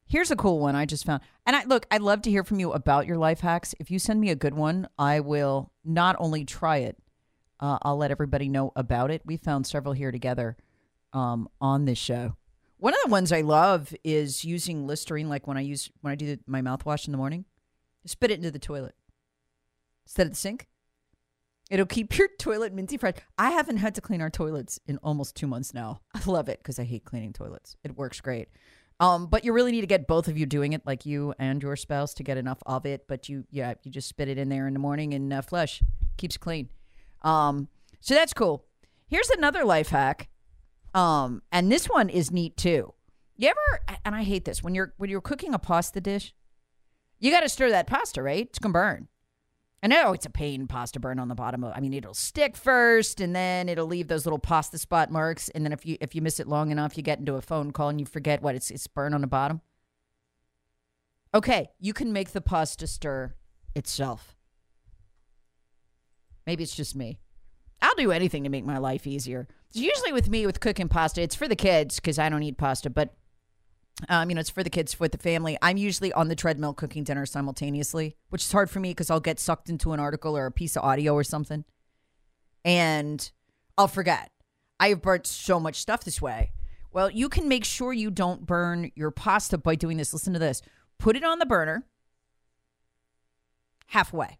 Here's 0.06 0.30
a 0.30 0.36
cool 0.36 0.60
one 0.60 0.76
I 0.76 0.86
just 0.86 1.08
found. 1.08 1.24
And 1.48 1.56
I 1.56 1.64
look, 1.64 1.88
I'd 1.90 2.04
love 2.04 2.22
to 2.22 2.30
hear 2.30 2.44
from 2.44 2.60
you 2.60 2.72
about 2.72 3.08
your 3.08 3.18
life 3.18 3.40
hacks. 3.40 3.74
If 3.80 3.90
you 3.90 3.98
send 3.98 4.22
me 4.22 4.30
a 4.30 4.36
good 4.36 4.54
one, 4.54 4.88
I 5.00 5.22
will 5.22 5.72
not 5.84 6.16
only 6.20 6.46
try 6.46 6.78
it, 6.78 6.98
uh, 7.60 7.78
I'll 7.82 7.98
let 7.98 8.12
everybody 8.12 8.50
know 8.50 8.72
about 8.76 9.12
it. 9.12 9.22
We 9.26 9.38
found 9.38 9.66
several 9.66 9.94
here 9.94 10.12
together 10.12 10.58
um, 11.14 11.48
on 11.62 11.86
this 11.86 11.98
show. 11.98 12.36
One 12.78 12.94
of 12.94 13.00
the 13.04 13.10
ones 13.10 13.32
I 13.32 13.42
love 13.42 13.94
is 14.04 14.44
using 14.44 14.86
Listerine, 14.86 15.30
like 15.30 15.48
when 15.48 15.58
I 15.58 15.62
use 15.62 15.90
when 16.02 16.12
I 16.12 16.16
do 16.16 16.36
the, 16.36 16.40
my 16.46 16.62
mouthwash 16.62 17.08
in 17.08 17.12
the 17.12 17.18
morning. 17.18 17.46
Spit 18.06 18.32
it 18.32 18.38
into 18.38 18.52
the 18.52 18.60
toilet 18.60 18.96
instead 20.06 20.28
of 20.28 20.34
the 20.34 20.38
sink. 20.38 20.68
It'll 21.72 21.86
keep 21.86 22.18
your 22.18 22.28
toilet 22.40 22.74
minty 22.74 22.98
fresh. 22.98 23.16
I 23.38 23.52
haven't 23.52 23.78
had 23.78 23.96
to 23.96 24.02
clean 24.02 24.22
our 24.22 24.30
toilets 24.30 24.80
in 24.88 24.98
almost 24.98 25.36
two 25.36 25.48
months 25.48 25.74
now. 25.74 26.02
I 26.14 26.22
love 26.26 26.50
it 26.50 26.60
because 26.60 26.78
I 26.78 26.84
hate 26.84 27.06
cleaning 27.06 27.34
toilets. 27.34 27.76
It 27.84 27.98
works 27.98 28.22
great. 28.22 28.50
Um, 29.00 29.28
but 29.28 29.44
you 29.44 29.52
really 29.52 29.72
need 29.72 29.82
to 29.82 29.88
get 29.88 30.08
both 30.08 30.28
of 30.30 30.38
you 30.38 30.46
doing 30.46 30.72
it, 30.72 30.86
like 30.86 31.06
you 31.06 31.34
and 31.38 31.62
your 31.62 31.76
spouse, 31.76 32.14
to 32.14 32.24
get 32.24 32.38
enough 32.38 32.60
of 32.66 32.86
it. 32.86 33.08
But 33.08 33.28
you, 33.28 33.46
yeah, 33.50 33.74
you 33.84 33.92
just 33.92 34.08
spit 34.08 34.30
it 34.30 34.38
in 34.38 34.48
there 34.48 34.68
in 34.68 34.74
the 34.74 34.80
morning 34.80 35.14
and 35.14 35.34
uh, 35.34 35.42
flush 35.42 35.82
keeps 36.18 36.38
clean. 36.38 36.70
Um, 37.26 37.68
so 38.00 38.14
that's 38.14 38.34
cool. 38.34 38.64
Here's 39.08 39.30
another 39.32 39.66
life 39.66 39.90
hack. 39.90 40.30
Um, 40.94 41.42
and 41.52 41.70
this 41.70 41.88
one 41.88 42.08
is 42.08 42.32
neat 42.32 42.56
too. 42.56 42.94
You 43.36 43.50
ever 43.50 44.00
and 44.06 44.16
I 44.16 44.24
hate 44.24 44.46
this 44.46 44.64
when 44.64 44.74
you're 44.74 44.94
when 44.96 45.10
you're 45.10 45.20
cooking 45.20 45.54
a 45.54 45.60
pasta 45.60 46.00
dish, 46.00 46.34
you 47.20 47.32
got 47.32 47.42
to 47.42 47.50
stir 47.50 47.70
that 47.72 47.88
pasta, 47.88 48.24
right? 48.24 48.48
It's 48.48 48.60
gonna 48.60 48.72
burn. 48.72 49.10
I 49.84 49.88
know 49.88 50.14
it's 50.14 50.26
a 50.26 50.30
pain 50.30 50.68
pasta 50.68 51.00
burn 51.00 51.20
on 51.20 51.28
the 51.28 51.36
bottom 51.36 51.64
of. 51.64 51.74
I 51.76 51.80
mean, 51.80 51.94
it'll 51.94 52.14
stick 52.14 52.56
first, 52.56 53.20
and 53.20 53.36
then 53.36 53.68
it'll 53.68 53.86
leave 53.86 54.08
those 54.08 54.26
little 54.26 54.40
pasta 54.40 54.78
spot 54.78 55.12
marks. 55.12 55.50
And 55.50 55.66
then 55.66 55.74
if 55.74 55.86
you 55.86 55.98
if 56.00 56.16
you 56.16 56.22
miss 56.22 56.40
it 56.40 56.48
long 56.48 56.72
enough, 56.72 56.96
you 56.96 57.04
get 57.04 57.20
into 57.20 57.36
a 57.36 57.42
phone 57.42 57.72
call 57.72 57.90
and 57.90 58.00
you 58.00 58.06
forget 58.06 58.42
what 58.42 58.56
it's 58.56 58.72
it's 58.72 58.88
burn 58.88 59.14
on 59.14 59.22
the 59.22 59.28
bottom. 59.28 59.62
Okay, 61.34 61.70
you 61.80 61.92
can 61.92 62.14
make 62.14 62.32
the 62.32 62.42
pasta 62.42 62.88
stir 62.88 63.36
itself. 63.76 64.35
Maybe 66.46 66.64
it's 66.64 66.76
just 66.76 66.96
me. 66.96 67.20
I'll 67.82 67.96
do 67.96 68.12
anything 68.12 68.44
to 68.44 68.50
make 68.50 68.66
my 68.66 68.78
life 68.78 69.06
easier. 69.06 69.48
It's 69.70 69.80
usually 69.80 70.14
with 70.14 70.30
me 70.30 70.46
with 70.46 70.60
cooking 70.60 70.88
pasta. 70.88 71.22
It's 71.22 71.36
for 71.36 71.48
the 71.48 71.56
kids 71.56 72.00
because 72.00 72.18
I 72.18 72.30
don't 72.30 72.44
eat 72.44 72.58
pasta, 72.58 72.90
but 72.90 73.14
um, 74.10 74.30
you 74.30 74.36
know, 74.36 74.42
it's 74.42 74.50
for 74.50 74.64
the 74.64 74.70
kids, 74.70 75.00
with 75.00 75.14
the 75.14 75.18
family. 75.18 75.58
I'm 75.62 75.78
usually 75.78 76.12
on 76.14 76.28
the 76.28 76.36
treadmill 76.36 76.74
cooking 76.74 77.04
dinner 77.04 77.26
simultaneously, 77.26 78.18
which 78.30 78.44
is 78.44 78.52
hard 78.52 78.70
for 78.70 78.80
me 78.80 78.90
because 78.90 79.10
I'll 79.10 79.22
get 79.22 79.40
sucked 79.40 79.70
into 79.70 79.94
an 79.94 80.00
article 80.00 80.38
or 80.38 80.46
a 80.46 80.52
piece 80.52 80.76
of 80.76 80.84
audio 80.84 81.14
or 81.14 81.24
something, 81.24 81.64
and 82.64 83.32
I'll 83.78 83.88
forget. 83.88 84.32
I 84.80 84.90
have 84.90 85.02
burnt 85.02 85.26
so 85.26 85.60
much 85.60 85.78
stuff 85.78 86.04
this 86.04 86.22
way. 86.22 86.52
Well, 86.92 87.10
you 87.10 87.30
can 87.30 87.48
make 87.48 87.64
sure 87.64 87.94
you 87.94 88.12
don't 88.12 88.46
burn 88.46 88.92
your 88.96 89.12
pasta 89.12 89.58
by 89.58 89.76
doing 89.76 89.98
this. 89.98 90.14
Listen 90.14 90.34
to 90.34 90.40
this. 90.40 90.62
Put 90.98 91.16
it 91.16 91.24
on 91.24 91.40
the 91.40 91.46
burner 91.46 91.86
halfway. 93.88 94.40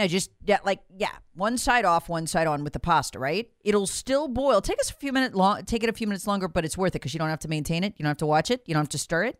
Now, 0.00 0.06
just 0.06 0.30
yeah, 0.46 0.60
like 0.64 0.80
yeah, 0.96 1.10
one 1.34 1.58
side 1.58 1.84
off, 1.84 2.08
one 2.08 2.26
side 2.26 2.46
on 2.46 2.64
with 2.64 2.72
the 2.72 2.80
pasta, 2.80 3.18
right? 3.18 3.50
It'll 3.62 3.86
still 3.86 4.28
boil. 4.28 4.62
Take 4.62 4.80
us 4.80 4.88
a 4.88 4.94
few 4.94 5.12
minutes 5.12 5.34
long. 5.34 5.62
Take 5.66 5.84
it 5.84 5.90
a 5.90 5.92
few 5.92 6.06
minutes 6.06 6.26
longer, 6.26 6.48
but 6.48 6.64
it's 6.64 6.78
worth 6.78 6.96
it 6.96 7.00
because 7.00 7.12
you 7.12 7.18
don't 7.18 7.28
have 7.28 7.40
to 7.40 7.48
maintain 7.48 7.84
it. 7.84 7.92
You 7.98 8.04
don't 8.04 8.08
have 8.08 8.16
to 8.16 8.26
watch 8.26 8.50
it. 8.50 8.62
You 8.64 8.72
don't 8.72 8.80
have 8.80 8.88
to 8.88 8.98
stir 8.98 9.24
it. 9.24 9.38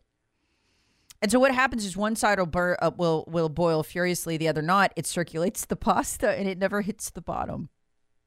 And 1.22 1.32
so 1.32 1.40
what 1.40 1.54
happens 1.54 1.86
is 1.86 1.96
one 1.96 2.14
side 2.14 2.38
will 2.38 2.44
bur- 2.44 2.76
uh, 2.82 2.90
will 2.94 3.24
will 3.26 3.48
boil 3.48 3.82
furiously, 3.82 4.36
the 4.36 4.48
other 4.48 4.60
not. 4.60 4.92
It 4.96 5.06
circulates 5.06 5.64
the 5.64 5.76
pasta 5.76 6.38
and 6.38 6.46
it 6.46 6.58
never 6.58 6.82
hits 6.82 7.08
the 7.08 7.22
bottom. 7.22 7.70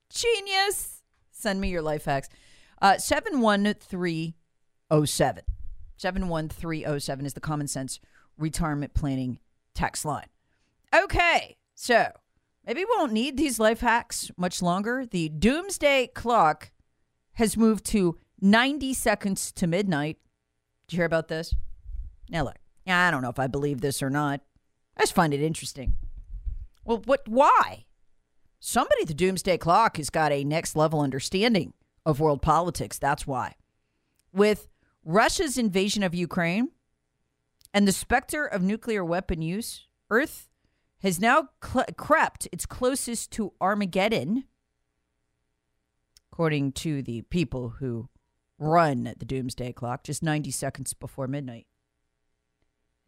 Genius. 0.10 1.04
Send 1.30 1.62
me 1.62 1.70
your 1.70 1.84
life 1.84 2.06
hacks. 2.06 2.30
Uh, 2.82 2.98
71307. 2.98 5.44
71307 5.98 7.26
is 7.28 7.34
the 7.36 7.40
common 7.40 7.68
sense 7.68 8.00
retirement 8.40 8.96
planning 8.96 9.38
text 9.76 10.04
line. 10.04 10.30
Okay, 10.96 11.58
so 11.76 12.08
maybe 12.66 12.82
we 12.82 12.96
won't 12.98 13.14
need 13.14 13.38
these 13.38 13.60
life 13.60 13.82
hacks 13.82 14.32
much 14.38 14.62
longer. 14.62 15.06
The 15.06 15.30
doomsday 15.30 16.08
clock 16.08 16.72
has 17.34 17.58
moved 17.58 17.86
to 17.86 18.18
90 18.42 18.94
seconds 18.94 19.52
to 19.54 19.68
midnight. 19.68 20.18
Did 20.88 20.94
you 20.94 20.98
hear 20.98 21.06
about 21.06 21.28
this? 21.28 21.56
Now, 22.30 22.44
look, 22.44 22.58
I 22.88 23.12
don't 23.12 23.22
know 23.22 23.30
if 23.30 23.40
I 23.40 23.48
believe 23.48 23.82
this 23.82 24.04
or 24.04 24.10
not. 24.10 24.42
I 24.98 25.02
just 25.02 25.16
find 25.16 25.34
it 25.34 25.42
interesting. 25.42 25.96
Well, 26.86 27.02
what? 27.06 27.28
Why? 27.28 27.86
Somebody 28.60 29.06
the 29.06 29.14
doomsday 29.14 29.58
clock 29.58 29.98
has 29.98 30.10
got 30.10 30.32
a 30.32 30.44
next 30.44 30.76
level 30.76 31.02
understanding 31.02 31.74
of 32.06 32.20
world 32.20 32.42
politics. 32.42 32.98
That's 32.98 33.28
why. 33.28 33.56
With 34.32 34.68
Russia's 35.04 35.58
invasion 35.58 36.04
of 36.04 36.16
Ukraine 36.16 36.70
and 37.74 37.88
the 37.88 37.92
specter 37.92 38.46
of 38.46 38.62
nuclear 38.62 39.04
weapon 39.04 39.42
use, 39.42 39.88
Earth 40.10 40.50
has 41.04 41.20
now 41.20 41.50
cl- 41.64 41.86
crept 41.98 42.48
its 42.52 42.66
closest 42.66 43.32
to 43.34 43.54
Armageddon, 43.62 44.46
according 46.32 46.72
to 46.72 47.04
the 47.04 47.22
people 47.24 47.76
who 47.80 48.10
run 48.58 49.14
the 49.18 49.26
doomsday 49.26 49.74
clock, 49.74 50.04
just 50.04 50.24
90 50.24 50.50
seconds 50.50 50.94
before 50.94 51.28
midnight. 51.28 51.68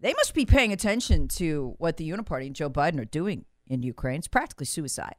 They 0.02 0.14
must 0.14 0.34
be 0.34 0.46
paying 0.46 0.74
attention 0.74 1.30
to 1.30 1.76
what 1.78 1.96
the 1.98 2.10
Uniparty 2.10 2.48
and 2.48 2.56
Joe 2.56 2.70
Biden 2.70 3.00
are 3.00 3.06
doing 3.06 3.46
in 3.66 3.82
Ukraine. 3.82 4.18
It's 4.18 4.28
practically 4.28 4.66
suicide. 4.66 5.16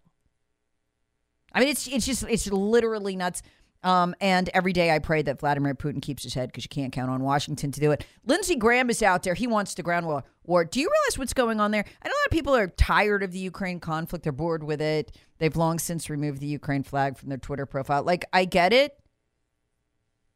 I 1.52 1.61
mean, 1.61 1.71
it's 1.71 1.88
it's 1.88 2.04
just 2.04 2.25
it's 2.25 2.47
literally 2.49 3.16
nuts. 3.16 3.40
Um, 3.83 4.14
and 4.21 4.49
every 4.52 4.73
day 4.73 4.90
I 4.90 4.99
pray 4.99 5.23
that 5.23 5.40
Vladimir 5.40 5.75
Putin 5.75 6.02
keeps 6.02 6.23
his 6.23 6.35
head 6.35 6.49
because 6.49 6.64
you 6.64 6.68
can't 6.68 6.92
count 6.92 7.11
on 7.11 7.23
Washington 7.23 7.71
to 7.73 7.80
do 7.80 7.92
it. 7.92 8.04
Lindsey 8.25 8.56
Graham 8.56 8.90
is 8.90 9.02
out 9.02 9.23
there. 9.23 9.35
He 9.35 9.47
wants 9.47 9.75
the 9.75 9.83
ground 9.83 10.06
war. 10.06 10.25
war. 10.45 10.64
Do 10.64 10.80
you 10.80 10.90
realize 10.90 11.18
what's 11.18 11.35
going 11.35 11.61
on 11.61 11.71
there? 11.71 11.85
I 12.02 12.09
know 12.09 12.12
a 12.12 12.18
lot 12.21 12.26
of 12.26 12.33
people 12.33 12.56
are 12.56 12.68
tired 12.68 13.23
of 13.23 13.33
the 13.33 13.38
Ukraine 13.38 13.78
conflict. 13.78 14.25
They're 14.25 14.33
bored 14.33 14.64
with 14.64 14.80
it. 14.80 15.12
They've 15.38 15.54
long 15.54 15.78
since 15.78 16.11
removed 16.11 16.40
the 16.40 16.47
Ukraine 16.47 16.83
flag 16.83 17.16
from 17.16 17.28
their 17.28 17.38
Twitter 17.38 17.66
profile. 17.66 18.02
Like, 18.02 18.25
I 18.33 18.45
get 18.45 18.73
it. 18.73 18.99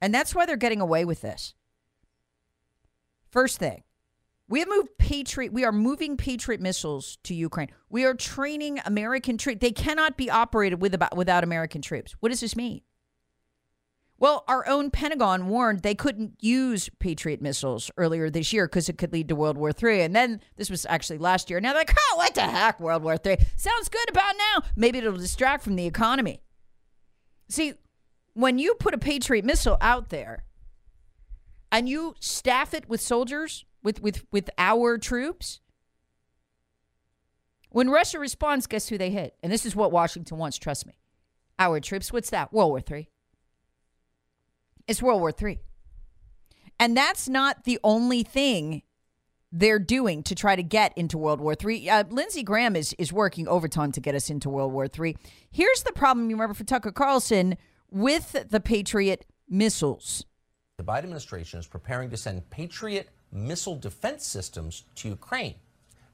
And 0.01 0.15
that's 0.15 0.35
why 0.35 0.47
they're 0.47 0.57
getting 0.57 0.81
away 0.81 1.05
with 1.05 1.21
this. 1.21 1.55
First 3.31 3.59
thing, 3.59 3.85
we 4.49 4.59
have 4.59 4.69
moved 4.69 4.89
Patriot. 4.99 5.53
We 5.53 5.65
are 5.65 5.73
moving 5.73 6.17
Patriot 6.17 6.61
missiles 6.61 7.19
to 7.25 7.35
Ukraine. 7.35 7.69
We 7.89 8.05
are 8.05 8.15
training 8.15 8.81
American 8.85 9.39
troops. 9.39 9.61
They 9.61 9.71
cannot 9.71 10.17
be 10.17 10.29
operated 10.29 10.81
with 10.81 10.95
about, 10.95 11.17
without 11.17 11.45
American 11.45 11.83
troops. 11.83 12.17
What 12.21 12.31
does 12.31 12.41
this 12.41 12.57
mean? 12.57 12.81
Well, 14.21 14.45
our 14.47 14.69
own 14.69 14.91
Pentagon 14.91 15.49
warned 15.49 15.81
they 15.81 15.95
couldn't 15.95 16.35
use 16.41 16.91
Patriot 16.99 17.41
missiles 17.41 17.91
earlier 17.97 18.29
this 18.29 18.53
year 18.53 18.67
because 18.67 18.91
it 18.91 18.99
could 18.99 19.15
lead 19.15 19.29
to 19.29 19.35
World 19.35 19.57
War 19.57 19.71
III. 19.71 20.03
And 20.03 20.15
then 20.15 20.43
this 20.57 20.69
was 20.69 20.85
actually 20.85 21.17
last 21.17 21.49
year. 21.49 21.59
Now 21.59 21.73
they're 21.73 21.81
like, 21.81 21.97
oh, 21.99 22.17
what 22.19 22.35
the 22.35 22.43
heck, 22.43 22.79
World 22.79 23.03
War 23.03 23.17
III? 23.25 23.39
Sounds 23.57 23.89
good 23.89 24.11
about 24.11 24.35
now. 24.37 24.63
Maybe 24.77 24.99
it'll 24.99 25.17
distract 25.17 25.65
from 25.65 25.75
the 25.75 25.87
economy. 25.87 26.43
See, 27.49 27.73
when 28.35 28.59
you 28.59 28.75
put 28.75 28.93
a 28.93 28.99
Patriot 28.99 29.47
missile 29.47 29.79
out 29.81 30.11
there 30.11 30.45
and 31.73 31.89
you 31.89 32.15
staff 32.21 32.75
it 32.75 32.91
with 32.91 33.01
soldiers, 33.01 33.65
with, 33.83 34.03
with, 34.03 34.27
with 34.31 34.51
our 34.59 34.99
troops, 34.99 35.61
when 37.71 37.89
Russia 37.89 38.19
responds, 38.19 38.67
guess 38.67 38.91
who 38.91 38.99
they 38.99 39.11
hit? 39.11 39.35
And 39.43 39.51
this 39.51 39.65
is 39.65 39.75
what 39.75 39.93
Washington 39.93 40.37
wants, 40.37 40.59
trust 40.59 40.87
me. 40.87 40.99
Our 41.59 41.81
troops, 41.81 42.13
what's 42.13 42.29
that? 42.31 42.53
World 42.53 42.69
War 42.69 42.83
III. 42.87 43.09
It's 44.87 45.03
World 45.03 45.21
War 45.21 45.33
III. 45.41 45.59
And 46.79 46.97
that's 46.97 47.29
not 47.29 47.65
the 47.65 47.79
only 47.85 48.23
thing 48.23 48.83
they're 49.53 49.79
doing 49.79 50.23
to 50.23 50.35
try 50.35 50.57
to 50.57 50.63
get 50.63 50.97
into 50.97 51.19
World 51.19 51.41
War 51.41 51.55
III. 51.63 51.91
Uh, 51.91 52.05
Lindsey 52.09 52.43
Graham 52.43 52.77
is, 52.77 52.95
is 52.99 53.13
working 53.13 53.49
overtime 53.49 53.93
to 53.93 54.01
get 54.01 54.15
us 54.15 54.31
into 54.31 54.49
World 54.49 54.73
War 54.73 54.87
III. 54.87 55.17
Here's 55.51 55.83
the 55.83 55.93
problem 55.93 56.31
you 56.31 56.37
remember 56.37 56.55
for 56.55 56.65
Tucker 56.65 56.93
Carlson 56.93 57.57
with 57.91 58.47
the 58.49 58.61
Patriot 58.61 59.27
missiles. 59.49 60.25
The 60.77 60.85
Biden 60.85 60.99
administration 60.99 61.59
is 61.59 61.67
preparing 61.67 62.11
to 62.11 62.17
send 62.17 62.49
Patriot 62.51 63.11
missile 63.33 63.77
defense 63.77 64.27
systems 64.27 64.85
to 64.97 65.09
Ukraine. 65.09 65.57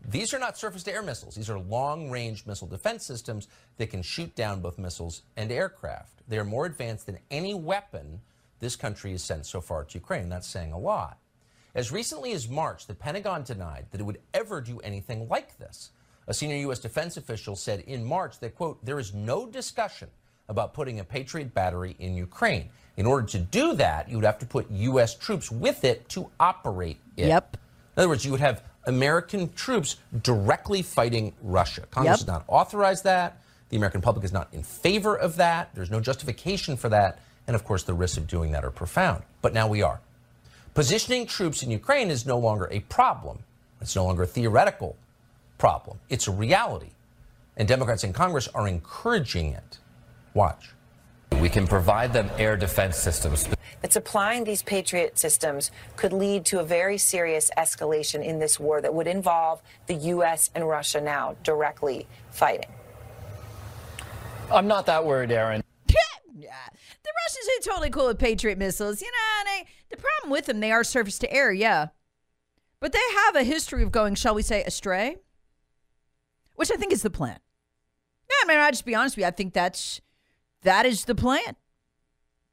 These 0.08 0.32
are 0.34 0.38
not 0.38 0.58
surface 0.58 0.82
to 0.84 0.92
air 0.92 1.02
missiles. 1.02 1.34
These 1.34 1.50
are 1.50 1.58
long 1.58 2.10
range 2.10 2.46
missile 2.46 2.68
defense 2.68 3.04
systems 3.04 3.48
that 3.76 3.90
can 3.90 4.02
shoot 4.02 4.34
down 4.34 4.60
both 4.60 4.78
missiles 4.78 5.22
and 5.36 5.50
aircraft. 5.50 6.22
They 6.28 6.38
are 6.38 6.44
more 6.44 6.66
advanced 6.66 7.06
than 7.06 7.18
any 7.30 7.54
weapon 7.54 8.20
this 8.60 8.76
country 8.76 9.12
has 9.12 9.22
sent 9.22 9.46
so 9.46 9.60
far 9.60 9.84
to 9.84 9.94
Ukraine. 9.98 10.28
That's 10.28 10.46
saying 10.46 10.72
a 10.72 10.78
lot. 10.78 11.18
As 11.74 11.92
recently 11.92 12.32
as 12.32 12.48
March, 12.48 12.86
the 12.86 12.94
Pentagon 12.94 13.42
denied 13.42 13.86
that 13.90 14.00
it 14.00 14.04
would 14.04 14.20
ever 14.32 14.60
do 14.60 14.78
anything 14.80 15.28
like 15.28 15.58
this. 15.58 15.90
A 16.26 16.34
senior 16.34 16.56
U.S. 16.56 16.78
defense 16.78 17.16
official 17.16 17.54
said 17.54 17.80
in 17.80 18.02
March 18.04 18.40
that, 18.40 18.54
quote, 18.56 18.82
there 18.84 18.98
is 18.98 19.12
no 19.14 19.46
discussion 19.46 20.08
about 20.48 20.74
putting 20.74 21.00
a 21.00 21.04
Patriot 21.04 21.52
battery 21.54 21.94
in 21.98 22.16
Ukraine. 22.16 22.70
In 22.96 23.04
order 23.04 23.26
to 23.28 23.38
do 23.38 23.74
that, 23.74 24.08
you 24.08 24.16
would 24.16 24.24
have 24.24 24.38
to 24.38 24.46
put 24.46 24.70
U.S. 24.70 25.14
troops 25.14 25.50
with 25.52 25.84
it 25.84 26.08
to 26.10 26.30
operate 26.40 26.98
it. 27.16 27.26
Yep. 27.28 27.58
In 27.96 28.00
other 28.00 28.08
words, 28.08 28.24
you 28.24 28.30
would 28.30 28.40
have 28.40 28.62
American 28.86 29.52
troops 29.52 29.96
directly 30.22 30.80
fighting 30.82 31.34
Russia. 31.42 31.82
Congress 31.90 32.12
Yep. 32.12 32.18
has 32.20 32.26
not 32.26 32.44
authorized 32.48 33.04
that. 33.04 33.42
The 33.68 33.76
American 33.76 34.00
public 34.00 34.24
is 34.24 34.32
not 34.32 34.48
in 34.52 34.62
favor 34.62 35.16
of 35.16 35.36
that. 35.36 35.74
There's 35.74 35.90
no 35.90 36.00
justification 36.00 36.76
for 36.76 36.88
that. 36.88 37.18
And 37.46 37.54
of 37.54 37.64
course, 37.64 37.82
the 37.82 37.94
risks 37.94 38.16
of 38.16 38.26
doing 38.26 38.52
that 38.52 38.64
are 38.64 38.70
profound. 38.70 39.22
But 39.42 39.54
now 39.54 39.68
we 39.68 39.82
are. 39.82 40.00
Positioning 40.74 41.26
troops 41.26 41.62
in 41.62 41.70
Ukraine 41.70 42.10
is 42.10 42.26
no 42.26 42.38
longer 42.38 42.68
a 42.70 42.80
problem. 42.80 43.38
It's 43.80 43.96
no 43.96 44.04
longer 44.04 44.24
a 44.24 44.26
theoretical 44.26 44.96
problem. 45.58 45.98
It's 46.08 46.28
a 46.28 46.32
reality. 46.32 46.90
And 47.56 47.66
Democrats 47.66 48.04
in 48.04 48.12
Congress 48.12 48.48
are 48.48 48.68
encouraging 48.68 49.52
it. 49.52 49.78
Watch. 50.34 50.70
We 51.40 51.48
can 51.48 51.66
provide 51.66 52.12
them 52.12 52.30
air 52.38 52.56
defense 52.56 52.96
systems. 52.96 53.48
that 53.82 53.92
supplying 53.92 54.44
these 54.44 54.62
Patriot 54.62 55.18
systems 55.18 55.70
could 55.96 56.12
lead 56.12 56.44
to 56.46 56.60
a 56.60 56.64
very 56.64 56.98
serious 56.98 57.50
escalation 57.56 58.24
in 58.24 58.38
this 58.38 58.58
war 58.58 58.80
that 58.80 58.92
would 58.92 59.06
involve 59.06 59.62
the 59.86 59.94
U.S. 59.94 60.50
and 60.54 60.66
Russia 60.68 61.00
now 61.00 61.36
directly 61.42 62.06
fighting. 62.30 62.70
I'm 64.52 64.66
not 64.66 64.86
that 64.86 65.04
worried, 65.04 65.30
Aaron. 65.30 65.62
Are 67.46 67.62
totally 67.64 67.90
cool 67.90 68.08
with 68.08 68.18
Patriot 68.18 68.58
missiles. 68.58 69.00
You 69.00 69.08
know, 69.10 69.50
they, 69.50 69.66
the 69.90 69.96
problem 69.96 70.30
with 70.30 70.46
them, 70.46 70.60
they 70.60 70.72
are 70.72 70.84
surface 70.84 71.18
to 71.20 71.32
air, 71.32 71.52
yeah. 71.52 71.88
But 72.80 72.92
they 72.92 72.98
have 73.24 73.36
a 73.36 73.42
history 73.42 73.82
of 73.82 73.92
going, 73.92 74.14
shall 74.14 74.34
we 74.34 74.42
say, 74.42 74.62
astray, 74.64 75.16
which 76.54 76.70
I 76.70 76.76
think 76.76 76.92
is 76.92 77.02
the 77.02 77.10
plan. 77.10 77.38
Yeah, 78.28 78.36
I 78.44 78.48
mean, 78.48 78.58
I'll 78.58 78.70
just 78.70 78.84
be 78.84 78.94
honest 78.94 79.16
with 79.16 79.22
you. 79.22 79.28
I 79.28 79.30
think 79.30 79.54
that's 79.54 80.00
that 80.62 80.84
is 80.84 81.04
the 81.04 81.14
plan. 81.14 81.56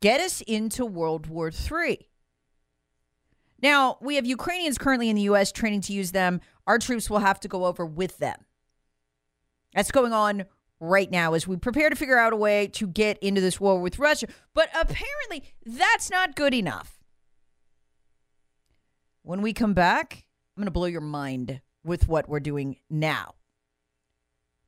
Get 0.02 0.22
us 0.22 0.42
into 0.42 0.86
World 0.86 1.28
War 1.28 1.50
III. 1.50 2.08
Now, 3.62 3.98
we 4.02 4.16
have 4.16 4.26
Ukrainians 4.26 4.78
currently 4.78 5.10
in 5.10 5.16
the 5.16 5.24
U.S. 5.24 5.52
training 5.52 5.82
to 5.82 5.94
use 5.94 6.12
them. 6.12 6.42
Our 6.68 6.78
troops 6.78 7.10
will 7.10 7.20
have 7.20 7.40
to 7.40 7.48
go 7.48 7.66
over 7.66 7.86
with 7.86 8.18
them. 8.18 8.38
That's 9.74 9.92
going 9.92 10.14
on 10.14 10.46
right 10.84 11.10
now 11.10 11.34
as 11.34 11.48
we 11.48 11.56
prepare 11.56 11.90
to 11.90 11.96
figure 11.96 12.18
out 12.18 12.34
a 12.34 12.36
way 12.36 12.68
to 12.68 12.86
get 12.86 13.18
into 13.20 13.40
this 13.40 13.60
war 13.60 13.80
with 13.80 13.98
Russia. 14.00 14.28
But 14.54 14.70
apparently, 14.76 15.44
that's 15.66 16.10
not 16.12 16.36
good 16.36 16.54
enough. 16.54 17.00
When 19.24 19.42
we 19.42 19.54
come 19.54 19.74
back, 19.74 20.26
I'm 20.56 20.62
going 20.62 20.66
to 20.66 20.72
blow 20.72 20.86
your 20.86 21.00
mind 21.02 21.62
with 21.86 22.08
what 22.10 22.28
we're 22.28 22.42
doing 22.42 22.78
now. 22.90 23.36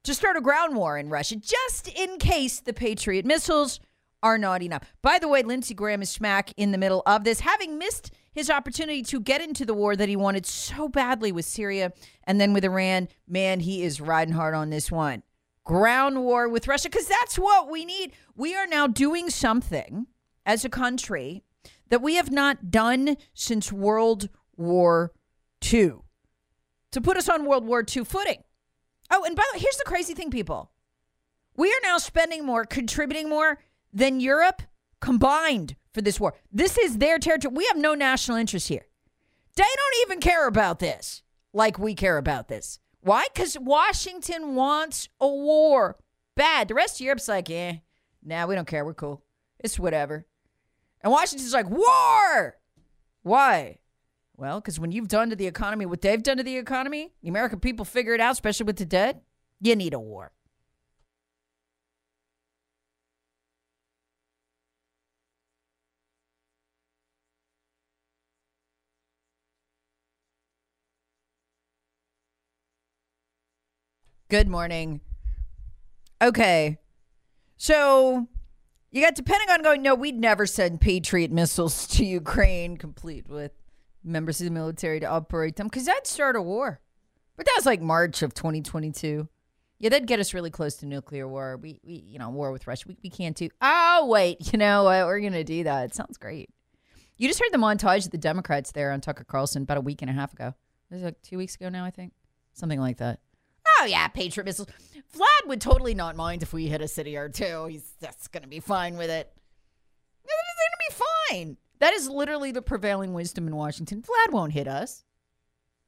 to 0.06 0.14
start 0.14 0.38
a 0.38 0.42
ground 0.42 0.76
war 0.76 0.98
in 0.98 1.10
Russia, 1.10 1.36
just 1.36 1.88
in 1.88 2.18
case 2.18 2.60
the 2.60 2.74
Patriot 2.74 3.26
missiles 3.26 3.80
are 4.24 4.38
not 4.38 4.62
enough. 4.62 4.84
By 5.02 5.20
the 5.20 5.28
way, 5.28 5.44
Lindsey 5.44 5.74
Graham 5.74 6.02
is 6.02 6.10
smack 6.10 6.52
in 6.58 6.72
the 6.72 6.78
middle 6.78 7.04
of 7.06 7.24
this, 7.24 7.42
having 7.42 7.78
missed 7.78 8.12
his 8.32 8.50
opportunity 8.50 9.02
to 9.04 9.20
get 9.20 9.42
into 9.42 9.66
the 9.66 9.74
war 9.74 9.96
that 9.96 10.10
he 10.10 10.16
wanted 10.16 10.46
so 10.46 10.88
badly 10.88 11.32
with 11.32 11.46
Syria 11.46 11.92
and 12.24 12.40
then 12.40 12.54
with 12.54 12.64
Iran. 12.64 13.08
Man, 13.28 13.60
he 13.60 13.84
is 13.84 14.00
riding 14.02 14.34
hard 14.34 14.56
on 14.56 14.70
this 14.70 14.92
one. 14.92 15.24
Ground 15.66 16.24
war 16.24 16.48
with 16.48 16.68
Russia, 16.68 16.90
because 16.90 17.08
that's 17.08 17.38
what 17.38 17.70
we 17.70 17.84
need. 17.86 18.14
We 18.36 18.56
are 18.56 18.68
now 18.68 18.88
doing 18.88 19.30
something 19.30 20.08
as 20.46 20.64
a 20.64 20.70
country 20.70 21.44
that 21.90 22.02
we 22.02 22.16
have 22.16 22.32
not 22.32 22.72
done 22.72 23.18
since 23.34 23.72
World 23.72 24.30
War 24.56 25.12
II 25.64 25.96
to 26.92 27.02
put 27.02 27.18
us 27.18 27.28
on 27.28 27.46
World 27.46 27.66
War 27.66 27.84
II 27.84 28.06
footing. 28.06 28.44
Oh, 29.12 29.24
and 29.24 29.36
by 29.36 29.44
the 29.52 29.58
way, 29.58 29.62
here's 29.62 29.78
the 29.78 29.84
crazy 29.86 30.14
thing, 30.14 30.32
people. 30.32 30.72
We 31.58 31.70
are 31.70 31.82
now 31.84 31.98
spending 31.98 32.46
more, 32.46 32.66
contributing 32.66 33.30
more 33.30 33.60
than 33.92 34.20
Europe 34.20 34.62
combined 35.00 35.76
for 35.94 36.02
this 36.02 36.20
war. 36.20 36.36
This 36.52 36.78
is 36.78 36.98
their 36.98 37.20
territory. 37.20 37.54
We 37.56 37.66
have 37.68 37.78
no 37.78 37.94
national 37.94 38.38
interest 38.38 38.68
here. 38.68 38.86
They 39.56 39.64
don't 39.64 40.02
even 40.04 40.20
care 40.20 40.48
about 40.48 40.80
this 40.80 41.24
like 41.54 41.80
we 41.80 41.96
care 41.96 42.18
about 42.18 42.50
this. 42.50 42.80
Why? 43.06 43.28
Because 43.32 43.56
Washington 43.60 44.56
wants 44.56 45.10
a 45.22 45.28
war 45.28 45.96
bad. 46.36 46.68
The 46.68 46.74
rest 46.74 47.00
of 47.00 47.06
Europe's 47.06 47.28
like, 47.28 47.52
eh, 47.52 47.76
nah, 48.24 48.48
we 48.48 48.56
don't 48.56 48.68
care. 48.68 48.84
We're 48.84 48.96
cool. 48.96 49.24
It's 49.60 49.78
whatever. 49.78 50.26
And 51.02 51.14
Washington's 51.14 51.54
like, 51.54 51.70
war. 51.70 52.58
Why? 53.22 53.78
Well, 54.36 54.60
because 54.60 54.80
when 54.80 54.92
you've 54.92 55.08
done 55.08 55.30
to 55.30 55.36
the 55.36 55.46
economy 55.46 55.86
what 55.86 56.02
they've 56.02 56.24
done 56.24 56.38
to 56.38 56.44
the 56.44 56.58
economy, 56.58 57.14
the 57.22 57.30
American 57.30 57.60
people 57.60 57.86
figure 57.86 58.16
it 58.16 58.22
out, 58.22 58.32
especially 58.32 58.66
with 58.66 58.78
the 58.78 58.86
debt, 58.86 59.22
you 59.62 59.76
need 59.76 59.94
a 59.94 60.00
war. 60.00 60.32
Good 74.28 74.48
morning. 74.48 75.02
Okay. 76.20 76.80
So 77.58 78.28
you 78.90 79.04
got 79.04 79.16
the 79.16 79.22
Pentagon 79.22 79.62
going, 79.62 79.84
no, 79.84 79.94
we'd 79.94 80.20
never 80.20 80.48
send 80.48 80.82
Patriot 80.82 81.32
missiles 81.32 81.86
to 81.90 82.04
Ukraine, 82.04 82.78
complete 82.78 83.30
with 83.30 83.52
members 84.04 84.42
of 84.42 84.46
the 84.46 84.52
military 84.52 85.00
to 85.00 85.06
operate 85.06 85.58
them, 85.58 85.68
because 85.68 85.86
that'd 85.86 86.08
start 86.08 86.36
a 86.36 86.42
war. 86.42 86.80
But 87.38 87.46
that 87.46 87.54
was 87.56 87.68
like 87.68 87.82
March 87.82 88.24
of 88.24 88.34
2022. 88.34 89.28
Yeah, 89.78 89.90
that'd 89.90 90.08
get 90.08 90.20
us 90.20 90.34
really 90.34 90.50
close 90.50 90.78
to 90.78 90.88
nuclear 90.88 91.28
war. 91.28 91.58
We, 91.58 91.80
we 91.86 91.94
you 91.94 92.18
know, 92.18 92.30
war 92.32 92.52
with 92.52 92.66
Russia. 92.66 92.86
We, 92.88 92.98
we 93.04 93.12
can't 93.12 93.38
do. 93.38 93.50
Oh, 93.62 94.08
wait, 94.10 94.38
you 94.52 94.58
know 94.58 94.86
what? 94.86 95.06
We're 95.06 95.20
going 95.20 95.34
to 95.34 95.44
do 95.44 95.66
that. 95.66 95.86
It 95.86 95.94
sounds 95.94 96.18
great. 96.18 96.50
You 97.18 97.28
just 97.28 97.40
heard 97.40 97.52
the 97.52 97.60
montage 97.60 98.06
of 98.06 98.12
the 98.12 98.18
Democrats 98.18 98.72
there 98.72 98.92
on 98.92 99.02
Tucker 99.02 99.24
Carlson 99.24 99.62
about 99.64 99.78
a 99.78 99.82
week 99.82 100.02
and 100.02 100.10
a 100.10 100.14
half 100.14 100.34
ago. 100.34 100.56
It 100.90 100.96
was 100.96 101.04
like 101.04 101.22
two 101.22 101.38
weeks 101.38 101.54
ago 101.54 101.70
now, 101.70 101.86
I 101.86 101.92
think. 101.92 102.14
Something 102.54 102.80
like 102.80 102.98
that. 102.98 103.20
Oh 103.80 103.86
yeah, 103.86 104.08
Patriot 104.08 104.46
missiles. 104.46 104.68
Vlad 105.16 105.48
would 105.48 105.62
totally 105.62 105.94
not 105.94 106.16
mind 106.16 106.44
if 106.44 106.54
we 106.54 106.68
hit 106.68 106.82
a 106.82 106.88
city 106.88 107.16
or 107.16 107.30
two. 107.30 107.68
He's 107.68 107.94
that's 108.00 108.28
gonna 108.28 108.48
be 108.48 108.60
fine 108.60 108.98
with 108.98 109.10
it. 109.10 109.32
It's 110.24 110.34
gonna 110.94 111.00
be 111.00 111.06
fine. 111.30 111.58
That 111.80 111.94
is 111.94 112.10
literally 112.10 112.52
the 112.52 112.62
prevailing 112.62 113.14
wisdom 113.14 113.48
in 113.48 113.56
Washington. 113.56 114.02
Vlad 114.02 114.32
won't 114.32 114.54
hit 114.54 114.68
us. 114.68 115.04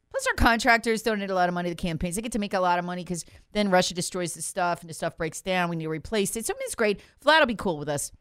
Plus, 0.09 0.27
our 0.27 0.33
contractors 0.33 1.01
donate 1.01 1.29
a 1.29 1.35
lot 1.35 1.49
of 1.49 1.53
money 1.53 1.69
to 1.69 1.75
the 1.75 1.81
campaigns. 1.81 2.15
They 2.15 2.21
get 2.21 2.31
to 2.33 2.39
make 2.39 2.53
a 2.53 2.59
lot 2.59 2.79
of 2.79 2.85
money 2.85 3.03
because 3.03 3.25
then 3.51 3.69
Russia 3.69 3.93
destroys 3.93 4.33
the 4.33 4.41
stuff 4.41 4.81
and 4.81 4.89
the 4.89 4.93
stuff 4.93 5.17
breaks 5.17 5.41
down. 5.41 5.69
We 5.69 5.75
need 5.75 5.83
to 5.83 5.89
replace 5.89 6.35
it. 6.35 6.45
So 6.45 6.53
it's 6.59 6.75
great. 6.75 7.01
Vlad 7.23 7.39
will 7.39 7.45
be 7.45 7.55
cool 7.55 7.77
with 7.77 7.89
us, 7.89 8.11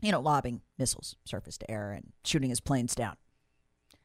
you 0.00 0.10
know, 0.10 0.20
lobbing 0.20 0.62
missiles 0.78 1.16
surface 1.24 1.58
to 1.58 1.70
air 1.70 1.92
and 1.92 2.12
shooting 2.24 2.50
his 2.50 2.60
planes 2.60 2.94
down. 2.94 3.16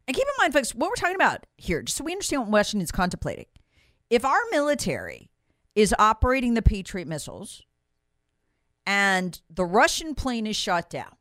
And 0.07 0.15
keep 0.15 0.25
in 0.25 0.33
mind, 0.43 0.53
folks, 0.53 0.75
what 0.75 0.89
we're 0.89 0.95
talking 0.95 1.15
about 1.15 1.45
here, 1.57 1.81
just 1.81 1.97
so 1.97 2.03
we 2.03 2.11
understand 2.11 2.43
what 2.43 2.51
Washington's 2.51 2.91
contemplating 2.91 3.45
if 4.09 4.23
our 4.25 4.39
military 4.51 5.29
is 5.75 5.93
operating 5.99 6.53
the 6.53 6.61
Patriot 6.61 7.07
missiles 7.07 7.63
and 8.85 9.39
the 9.49 9.65
Russian 9.65 10.15
plane 10.15 10.47
is 10.47 10.55
shot 10.55 10.89
down, 10.89 11.15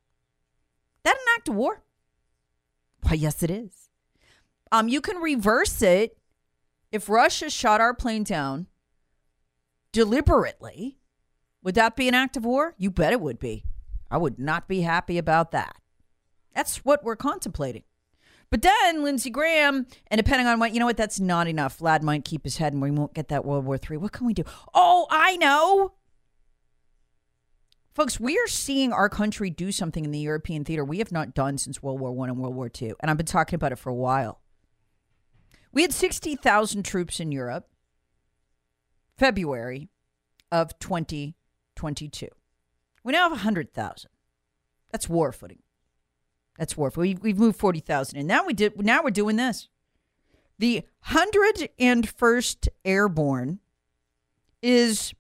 that 1.02 1.16
an 1.16 1.34
act 1.36 1.48
of 1.48 1.54
war? 1.54 1.82
Why, 3.02 3.14
yes, 3.14 3.42
it 3.42 3.50
is. 3.50 3.90
Um, 4.72 4.88
you 4.88 5.00
can 5.00 5.18
reverse 5.18 5.80
it 5.82 6.18
if 6.90 7.08
Russia 7.08 7.50
shot 7.50 7.80
our 7.80 7.94
plane 7.94 8.24
down 8.24 8.66
deliberately. 9.92 10.98
Would 11.62 11.74
that 11.76 11.96
be 11.96 12.08
an 12.08 12.14
act 12.14 12.36
of 12.36 12.44
war? 12.44 12.74
You 12.78 12.90
bet 12.90 13.12
it 13.12 13.20
would 13.20 13.38
be. 13.38 13.64
I 14.10 14.18
would 14.18 14.38
not 14.38 14.68
be 14.68 14.82
happy 14.82 15.18
about 15.18 15.50
that. 15.52 15.76
That's 16.54 16.84
what 16.84 17.04
we're 17.04 17.16
contemplating. 17.16 17.82
But 18.50 18.62
then 18.62 19.02
Lindsey 19.02 19.30
Graham 19.30 19.86
and 20.08 20.18
depending 20.18 20.46
on 20.46 20.58
what, 20.58 20.72
you 20.72 20.80
know 20.80 20.86
what, 20.86 20.96
that's 20.96 21.18
not 21.18 21.48
enough. 21.48 21.78
Vlad 21.78 22.02
might 22.02 22.24
keep 22.24 22.44
his 22.44 22.58
head 22.58 22.72
and 22.72 22.80
we 22.80 22.90
won't 22.90 23.14
get 23.14 23.28
that 23.28 23.44
World 23.44 23.64
War 23.64 23.78
III. 23.78 23.96
What 23.98 24.12
can 24.12 24.26
we 24.26 24.34
do? 24.34 24.44
Oh, 24.72 25.06
I 25.10 25.36
know. 25.36 25.94
Folks, 27.94 28.20
we 28.20 28.38
are 28.38 28.46
seeing 28.46 28.92
our 28.92 29.08
country 29.08 29.48
do 29.48 29.72
something 29.72 30.04
in 30.04 30.10
the 30.10 30.18
European 30.18 30.64
theater 30.64 30.84
we 30.84 30.98
have 30.98 31.12
not 31.12 31.34
done 31.34 31.56
since 31.56 31.82
World 31.82 31.98
War 31.98 32.12
One 32.12 32.28
and 32.28 32.38
World 32.38 32.54
War 32.54 32.70
II. 32.80 32.92
And 33.00 33.10
I've 33.10 33.16
been 33.16 33.24
talking 33.24 33.56
about 33.56 33.72
it 33.72 33.78
for 33.78 33.88
a 33.88 33.94
while. 33.94 34.42
We 35.72 35.82
had 35.82 35.92
60,000 35.92 36.84
troops 36.84 37.20
in 37.20 37.32
Europe 37.32 37.68
February 39.16 39.88
of 40.52 40.78
2022. 40.78 42.28
We 43.02 43.12
now 43.12 43.22
have 43.22 43.32
100,000. 43.32 44.10
That's 44.92 45.08
war 45.08 45.32
footing. 45.32 45.62
That's 46.58 46.76
war. 46.76 46.92
We, 46.96 47.14
we've 47.14 47.38
moved 47.38 47.58
40,000. 47.58 48.18
And 48.18 48.28
now, 48.28 48.46
we 48.46 48.54
did, 48.54 48.80
now 48.82 49.02
we're 49.02 49.10
doing 49.10 49.36
this. 49.36 49.68
The 50.58 50.84
101st 51.08 52.68
Airborne 52.84 53.58
is 54.62 55.12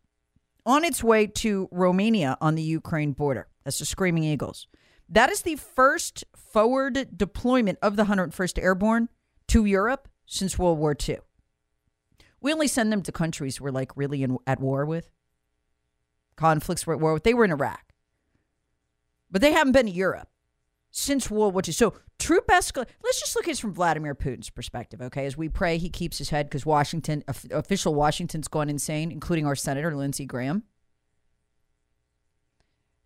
on 0.64 0.84
its 0.84 1.04
way 1.04 1.26
to 1.26 1.68
Romania 1.70 2.38
on 2.40 2.54
the 2.54 2.62
Ukraine 2.62 3.12
border. 3.12 3.48
That's 3.64 3.78
the 3.78 3.84
Screaming 3.84 4.24
Eagles. 4.24 4.66
That 5.08 5.30
is 5.30 5.42
the 5.42 5.56
first 5.56 6.24
forward 6.34 7.16
deployment 7.16 7.78
of 7.82 7.96
the 7.96 8.04
101st 8.04 8.62
Airborne 8.62 9.08
to 9.48 9.64
Europe 9.64 10.08
since 10.24 10.58
World 10.58 10.78
War 10.78 10.96
II. 11.08 11.18
We 12.40 12.52
only 12.52 12.66
send 12.66 12.92
them 12.92 13.02
to 13.02 13.12
countries 13.12 13.60
we're 13.60 13.70
like 13.70 13.96
really 13.96 14.22
in, 14.22 14.38
at 14.46 14.58
war 14.58 14.84
with, 14.84 15.10
conflicts 16.34 16.86
we're 16.86 16.94
at 16.94 17.00
war 17.00 17.14
with. 17.14 17.24
They 17.24 17.34
were 17.34 17.44
in 17.44 17.52
Iraq, 17.52 17.92
but 19.30 19.42
they 19.42 19.52
haven't 19.52 19.72
been 19.72 19.86
to 19.86 19.92
Europe 19.92 20.28
since 20.96 21.30
World 21.30 21.52
War 21.52 21.62
II. 21.66 21.74
So 21.74 21.94
troop 22.18 22.46
escalation. 22.48 22.86
Let's 23.04 23.20
just 23.20 23.36
look 23.36 23.44
at 23.44 23.50
this 23.50 23.60
from 23.60 23.74
Vladimir 23.74 24.14
Putin's 24.14 24.48
perspective, 24.48 25.02
okay? 25.02 25.26
As 25.26 25.36
we 25.36 25.50
pray 25.50 25.76
he 25.76 25.90
keeps 25.90 26.16
his 26.16 26.30
head 26.30 26.46
because 26.46 26.64
Washington, 26.64 27.22
official 27.50 27.94
Washington's 27.94 28.48
gone 28.48 28.70
insane, 28.70 29.12
including 29.12 29.46
our 29.46 29.54
Senator 29.54 29.94
Lindsey 29.94 30.24
Graham. 30.24 30.62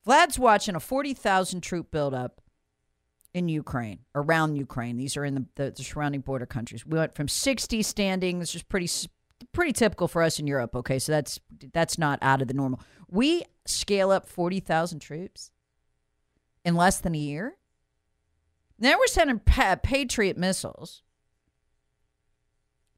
Vlad's 0.07 0.39
watching 0.39 0.77
a 0.77 0.81
40,000 0.81 1.63
troop 1.63 1.91
buildup 1.91 2.41
in 3.35 3.49
Ukraine, 3.49 4.01
around 4.15 4.55
Ukraine. 4.55 4.97
These 4.97 5.17
are 5.17 5.25
in 5.25 5.35
the, 5.35 5.45
the, 5.57 5.71
the, 5.73 5.83
surrounding 5.83 6.21
border 6.21 6.47
countries. 6.47 6.87
We 6.87 6.97
went 6.97 7.15
from 7.15 7.27
60 7.27 7.83
standing, 7.83 8.39
this 8.39 8.55
is 8.55 8.63
pretty 8.63 8.89
pretty 9.53 9.73
typical 9.73 10.07
for 10.07 10.23
us 10.23 10.39
in 10.39 10.47
Europe, 10.47 10.77
okay? 10.77 11.01
So 11.01 11.11
that's 11.11 11.41
that's 11.73 11.99
not 11.99 12.21
out 12.23 12.41
of 12.41 12.47
the 12.47 12.55
normal. 12.55 12.81
We 13.09 13.43
scale 13.67 14.13
up 14.13 14.29
40,000 14.29 15.01
troops 15.01 15.51
in 16.65 16.77
less 16.77 16.99
than 16.99 17.17
a 17.17 17.19
year. 17.19 17.57
Now 18.81 18.97
we're 18.99 19.07
sending 19.07 19.39
pa- 19.39 19.77
Patriot 19.77 20.39
missiles 20.39 21.03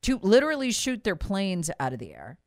to 0.03 0.19
literally 0.23 0.71
shoot 0.71 1.03
their 1.03 1.17
planes 1.17 1.71
out 1.81 1.93
of 1.93 1.99
the 1.99 2.15
air. 2.15 2.39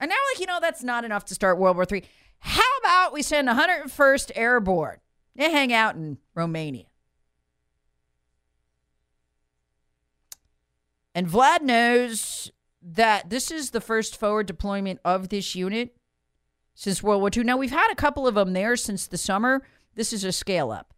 And 0.00 0.08
now, 0.08 0.16
like, 0.32 0.40
you 0.40 0.46
know, 0.46 0.58
that's 0.60 0.82
not 0.82 1.04
enough 1.04 1.24
to 1.26 1.34
start 1.34 1.58
World 1.58 1.76
War 1.76 1.86
III. 1.90 2.04
How 2.38 2.62
about 2.80 3.12
we 3.12 3.22
send 3.22 3.48
101st 3.48 4.32
Airborne? 4.34 4.98
They 5.34 5.50
hang 5.50 5.72
out 5.72 5.96
in 5.96 6.18
Romania. 6.34 6.86
And 11.14 11.28
Vlad 11.28 11.62
knows 11.62 12.52
that 12.82 13.30
this 13.30 13.50
is 13.50 13.70
the 13.70 13.80
first 13.80 14.16
forward 14.16 14.46
deployment 14.46 15.00
of 15.04 15.28
this 15.28 15.54
unit 15.54 15.96
since 16.74 17.02
World 17.02 17.20
War 17.20 17.30
II. 17.34 17.44
Now, 17.44 17.56
we've 17.56 17.70
had 17.70 17.90
a 17.90 17.96
couple 17.96 18.26
of 18.26 18.34
them 18.34 18.52
there 18.52 18.76
since 18.76 19.06
the 19.06 19.18
summer. 19.18 19.62
This 19.94 20.12
is 20.12 20.24
a 20.24 20.32
scale 20.32 20.70
up 20.70 20.93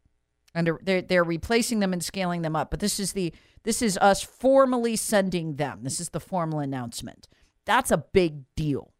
and 0.56 0.66
they're 0.82 1.02
they're 1.02 1.22
replacing 1.22 1.80
them 1.80 1.92
and 1.92 2.02
scaling 2.02 2.42
them 2.42 2.56
up. 2.56 2.70
But 2.70 2.80
this 2.80 2.98
is 2.98 3.12
the 3.12 3.32
this 3.62 3.82
is 3.82 3.98
us 3.98 4.22
formally 4.22 4.96
sending 4.96 5.56
them. 5.56 5.80
This 5.82 6.00
is 6.00 6.08
the 6.08 6.20
formal 6.20 6.60
announcement. 6.60 7.28
That's 7.66 7.90
a 7.90 7.98
big 7.98 8.42
deal. 8.56 8.92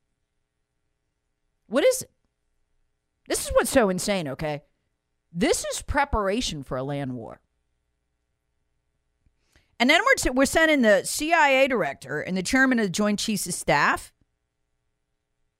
What 1.66 1.82
is 1.82 2.02
it? 2.02 2.10
This 3.26 3.46
is 3.46 3.52
what's 3.54 3.70
so 3.70 3.88
insane, 3.88 4.28
okay? 4.28 4.62
This 5.32 5.64
is 5.64 5.82
preparation 5.82 6.62
for 6.62 6.76
a 6.76 6.82
land 6.82 7.14
war. 7.14 7.40
And 9.80 9.90
then 9.90 10.00
we're, 10.02 10.32
we're 10.32 10.46
sending 10.46 10.82
the 10.82 11.02
CIA 11.04 11.68
director 11.68 12.20
and 12.20 12.36
the 12.36 12.42
chairman 12.42 12.78
of 12.78 12.86
the 12.86 12.90
Joint 12.90 13.18
Chiefs 13.18 13.46
of 13.46 13.54
Staff 13.54 14.12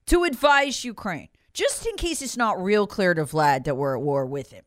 to 0.06 0.24
advise 0.24 0.84
Ukraine, 0.84 1.28
just 1.52 1.86
in 1.86 1.96
case 1.96 2.22
it's 2.22 2.36
not 2.36 2.62
real 2.62 2.86
clear 2.86 3.14
to 3.14 3.24
Vlad 3.24 3.64
that 3.64 3.74
we're 3.74 3.96
at 3.96 4.02
war 4.02 4.24
with 4.24 4.52
him. 4.52 4.64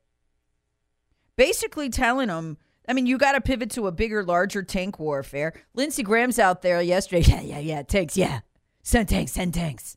Basically 1.40 1.88
telling 1.88 2.28
them, 2.28 2.58
I 2.86 2.92
mean, 2.92 3.06
you 3.06 3.18
got 3.18 3.32
to 3.32 3.40
pivot 3.40 3.72
to 3.72 3.88
a 3.88 3.94
bigger, 3.94 4.26
larger 4.26 4.62
tank 4.62 5.00
warfare. 5.00 5.54
Lindsey 5.74 6.04
Graham's 6.04 6.38
out 6.38 6.64
there 6.64 6.82
yesterday. 6.82 7.22
Yeah, 7.30 7.40
yeah, 7.40 7.60
yeah, 7.60 7.82
tanks, 7.82 8.18
yeah. 8.18 8.42
Send 8.84 9.08
tanks, 9.08 9.32
send 9.32 9.54
tanks. 9.54 9.96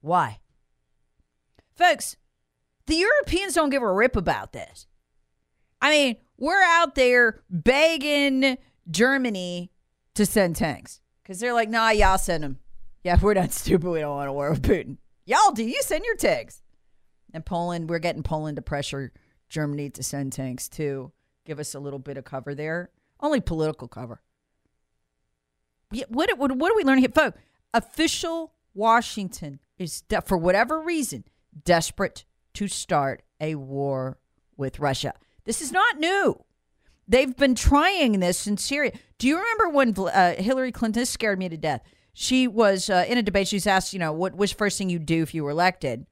Why? 0.00 0.38
Folks, 1.74 2.16
the 2.86 2.94
Europeans 2.94 3.52
don't 3.52 3.68
give 3.68 3.82
a 3.82 3.92
rip 3.92 4.16
about 4.16 4.54
this. 4.54 4.86
I 5.82 5.90
mean, 5.90 6.16
we're 6.38 6.62
out 6.62 6.94
there 6.94 7.42
begging 7.50 8.56
Germany 8.90 9.70
to 10.14 10.24
send 10.24 10.56
tanks 10.56 11.02
because 11.22 11.40
they're 11.40 11.52
like, 11.52 11.68
nah, 11.68 11.90
y'all 11.90 12.16
send 12.16 12.42
them. 12.42 12.58
Yeah, 13.04 13.18
we're 13.20 13.34
not 13.34 13.52
stupid. 13.52 13.86
We 13.86 14.00
don't 14.00 14.16
want 14.16 14.28
to 14.28 14.32
war 14.32 14.48
with 14.48 14.62
Putin. 14.62 14.96
Y'all 15.26 15.52
do. 15.52 15.62
You 15.62 15.82
send 15.82 16.06
your 16.06 16.16
tanks. 16.16 16.62
And 17.34 17.44
Poland, 17.44 17.90
we're 17.90 17.98
getting 17.98 18.22
Poland 18.22 18.56
to 18.56 18.62
pressure 18.62 19.12
Germany 19.52 19.90
to 19.90 20.02
send 20.02 20.32
tanks 20.32 20.68
to 20.70 21.12
give 21.44 21.60
us 21.60 21.74
a 21.74 21.80
little 21.80 21.98
bit 21.98 22.16
of 22.16 22.24
cover 22.24 22.54
there. 22.54 22.90
Only 23.20 23.40
political 23.40 23.86
cover. 23.86 24.20
What, 26.08 26.36
what, 26.38 26.56
what 26.56 26.72
are 26.72 26.76
we 26.76 26.84
learning 26.84 27.02
here? 27.02 27.12
Folks, 27.14 27.38
official 27.74 28.54
Washington 28.74 29.60
is, 29.78 30.00
de- 30.02 30.22
for 30.22 30.38
whatever 30.38 30.80
reason, 30.80 31.24
desperate 31.64 32.24
to 32.54 32.66
start 32.66 33.22
a 33.40 33.54
war 33.54 34.18
with 34.56 34.80
Russia. 34.80 35.12
This 35.44 35.60
is 35.60 35.70
not 35.70 35.98
new. 35.98 36.42
They've 37.06 37.36
been 37.36 37.54
trying 37.54 38.20
this 38.20 38.46
in 38.46 38.56
Syria. 38.56 38.92
Do 39.18 39.28
you 39.28 39.36
remember 39.36 39.68
when 39.68 39.94
uh, 39.98 40.34
Hillary 40.36 40.72
Clinton 40.72 41.04
scared 41.04 41.38
me 41.38 41.48
to 41.50 41.58
death? 41.58 41.82
She 42.14 42.48
was 42.48 42.88
uh, 42.88 43.04
in 43.06 43.18
a 43.18 43.22
debate. 43.22 43.48
She 43.48 43.56
was 43.56 43.66
asked, 43.66 43.92
you 43.92 43.98
know, 43.98 44.12
what 44.12 44.34
was 44.34 44.52
first 44.52 44.78
thing 44.78 44.88
you'd 44.88 45.06
do 45.06 45.22
if 45.22 45.34
you 45.34 45.44
were 45.44 45.50
elected? 45.50 46.06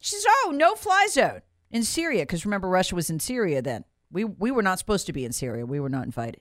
She 0.00 0.16
says, 0.16 0.26
"Oh, 0.28 0.52
no 0.54 0.74
fly 0.74 1.06
zone 1.08 1.42
in 1.72 1.82
Syria," 1.82 2.22
because 2.22 2.44
remember 2.44 2.68
Russia 2.68 2.94
was 2.94 3.10
in 3.10 3.18
Syria 3.18 3.62
then. 3.62 3.84
We 4.10 4.24
we 4.24 4.50
were 4.50 4.62
not 4.62 4.78
supposed 4.78 5.06
to 5.06 5.12
be 5.12 5.24
in 5.24 5.32
Syria. 5.32 5.66
We 5.66 5.80
were 5.80 5.88
not 5.88 6.04
invited. 6.04 6.40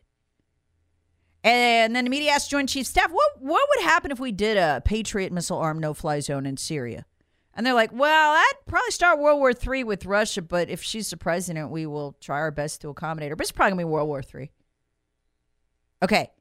And 1.44 1.96
then 1.96 2.04
the 2.04 2.12
media 2.12 2.32
asked 2.32 2.52
Joint 2.52 2.70
Chief 2.70 2.86
Staff, 2.86 3.12
"What 3.12 3.41
what 3.41 3.67
would 3.70 3.86
happen 3.86 4.12
if 4.12 4.20
we 4.20 4.32
did 4.32 4.58
a 4.58 4.82
Patriot 4.86 5.32
missile 5.32 5.58
armed 5.58 5.82
no 5.82 5.94
fly 5.94 6.20
zone 6.20 6.46
in 6.46 6.58
Syria?" 6.58 7.06
And 7.54 7.65
they're 7.65 7.74
like, 7.74 7.91
well, 7.91 8.32
I'd 8.32 8.54
probably 8.65 8.91
start 8.91 9.20
World 9.20 9.39
War 9.39 9.52
III 9.52 9.84
with 9.84 10.06
Russia, 10.06 10.41
but 10.41 10.70
if 10.70 10.82
she's 10.82 11.10
the 11.10 11.17
president, 11.17 11.70
we 11.70 11.86
will 11.86 12.15
try 12.22 12.38
our 12.38 12.52
best 12.52 12.82
to 12.82 12.89
accommodate 12.89 13.30
her. 13.30 13.36
But 13.36 13.44
it's 13.44 13.52
probably 13.52 13.72
going 13.72 13.80
to 13.80 13.86
be 13.88 13.91
World 13.91 14.08
War 14.08 14.22
III. 14.34 14.52
Okay, 16.04 16.32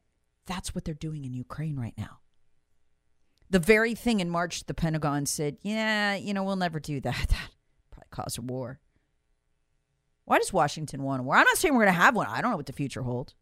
that's 0.46 0.74
what 0.74 0.85
they're 0.85 0.94
doing 0.94 1.24
in 1.24 1.35
Ukraine 1.35 1.76
right 1.76 1.94
now. 1.98 2.20
The 3.50 3.59
very 3.59 3.96
thing 3.96 4.20
in 4.20 4.31
March 4.31 4.64
the 4.66 4.74
Pentagon 4.74 5.26
said, 5.26 5.57
yeah, 5.62 6.14
you 6.14 6.33
know, 6.33 6.44
we'll 6.44 6.57
never 6.57 6.79
do 6.79 7.00
that. 7.00 7.35
Cause 8.11 8.38
a 8.38 8.42
war. 8.42 8.81
Why 10.25 10.38
does 10.38 10.53
Washington 10.53 11.03
want 11.03 11.20
a 11.20 11.23
war? 11.23 11.37
I'm 11.37 11.44
not 11.44 11.57
saying 11.57 11.75
we're 11.75 11.85
going 11.85 11.94
to 11.94 12.01
have 12.01 12.14
one. 12.14 12.27
I 12.29 12.40
don't 12.40 12.51
know 12.51 12.57
what 12.57 12.66
the 12.66 12.73
future 12.73 13.03
holds. 13.03 13.35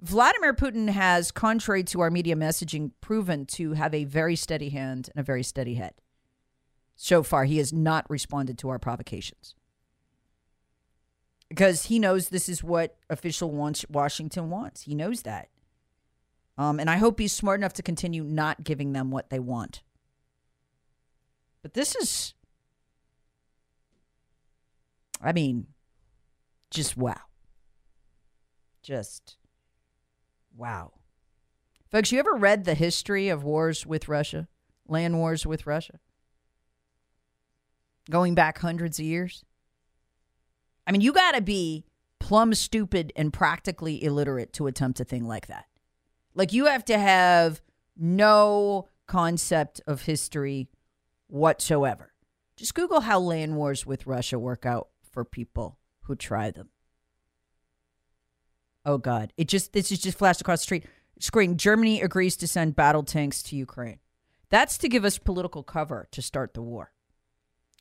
Vladimir 0.00 0.52
Putin 0.52 0.88
has, 0.88 1.30
contrary 1.30 1.84
to 1.84 2.00
our 2.00 2.10
media 2.10 2.34
messaging, 2.34 2.90
proven 3.00 3.46
to 3.46 3.74
have 3.74 3.94
a 3.94 4.04
very 4.04 4.34
steady 4.34 4.70
hand 4.70 5.10
and 5.14 5.20
a 5.20 5.24
very 5.24 5.44
steady 5.44 5.74
head. 5.74 5.94
So 6.96 7.22
far, 7.22 7.44
he 7.44 7.58
has 7.58 7.72
not 7.72 8.08
responded 8.10 8.58
to 8.58 8.68
our 8.68 8.78
provocations 8.80 9.54
because 11.52 11.84
he 11.84 11.98
knows 11.98 12.30
this 12.30 12.48
is 12.48 12.64
what 12.64 12.96
official 13.10 13.50
wants, 13.50 13.84
Washington 13.90 14.48
wants. 14.48 14.82
He 14.82 14.94
knows 14.94 15.20
that. 15.22 15.50
Um, 16.56 16.80
and 16.80 16.88
I 16.88 16.96
hope 16.96 17.20
he's 17.20 17.34
smart 17.34 17.60
enough 17.60 17.74
to 17.74 17.82
continue 17.82 18.24
not 18.24 18.64
giving 18.64 18.94
them 18.94 19.10
what 19.10 19.28
they 19.28 19.38
want. 19.38 19.82
But 21.60 21.74
this 21.74 21.94
is, 21.94 22.32
I 25.22 25.32
mean, 25.32 25.68
just 26.70 26.96
wow. 26.96 27.20
Just 28.82 29.36
wow. 30.56 30.92
Folks, 31.90 32.10
you 32.10 32.18
ever 32.18 32.34
read 32.34 32.64
the 32.64 32.74
history 32.74 33.28
of 33.28 33.44
wars 33.44 33.86
with 33.86 34.08
Russia, 34.08 34.48
land 34.88 35.18
wars 35.18 35.46
with 35.46 35.66
Russia? 35.66 36.00
going 38.10 38.34
back 38.34 38.58
hundreds 38.58 38.98
of 38.98 39.04
years. 39.04 39.44
I 40.86 40.92
mean, 40.92 41.00
you 41.00 41.12
got 41.12 41.32
to 41.32 41.40
be 41.40 41.84
plumb 42.18 42.54
stupid 42.54 43.12
and 43.16 43.32
practically 43.32 44.02
illiterate 44.02 44.52
to 44.54 44.66
attempt 44.66 45.00
a 45.00 45.04
thing 45.04 45.26
like 45.26 45.46
that. 45.46 45.66
Like, 46.34 46.52
you 46.52 46.66
have 46.66 46.84
to 46.86 46.98
have 46.98 47.60
no 47.96 48.88
concept 49.06 49.80
of 49.86 50.02
history 50.02 50.68
whatsoever. 51.26 52.12
Just 52.56 52.74
Google 52.74 53.00
how 53.00 53.20
land 53.20 53.56
wars 53.56 53.86
with 53.86 54.06
Russia 54.06 54.38
work 54.38 54.66
out 54.66 54.88
for 55.12 55.24
people 55.24 55.78
who 56.02 56.16
try 56.16 56.50
them. 56.50 56.70
Oh 58.84 58.98
God! 58.98 59.32
It 59.36 59.48
just 59.48 59.72
this 59.72 59.92
is 59.92 60.00
just 60.00 60.18
flashed 60.18 60.40
across 60.40 60.60
the 60.60 60.64
street 60.64 60.86
screen. 61.20 61.56
Germany 61.56 62.00
agrees 62.00 62.36
to 62.38 62.48
send 62.48 62.74
battle 62.74 63.04
tanks 63.04 63.42
to 63.44 63.56
Ukraine. 63.56 64.00
That's 64.50 64.76
to 64.78 64.88
give 64.88 65.04
us 65.04 65.18
political 65.18 65.62
cover 65.62 66.08
to 66.10 66.20
start 66.20 66.54
the 66.54 66.62
war. 66.62 66.92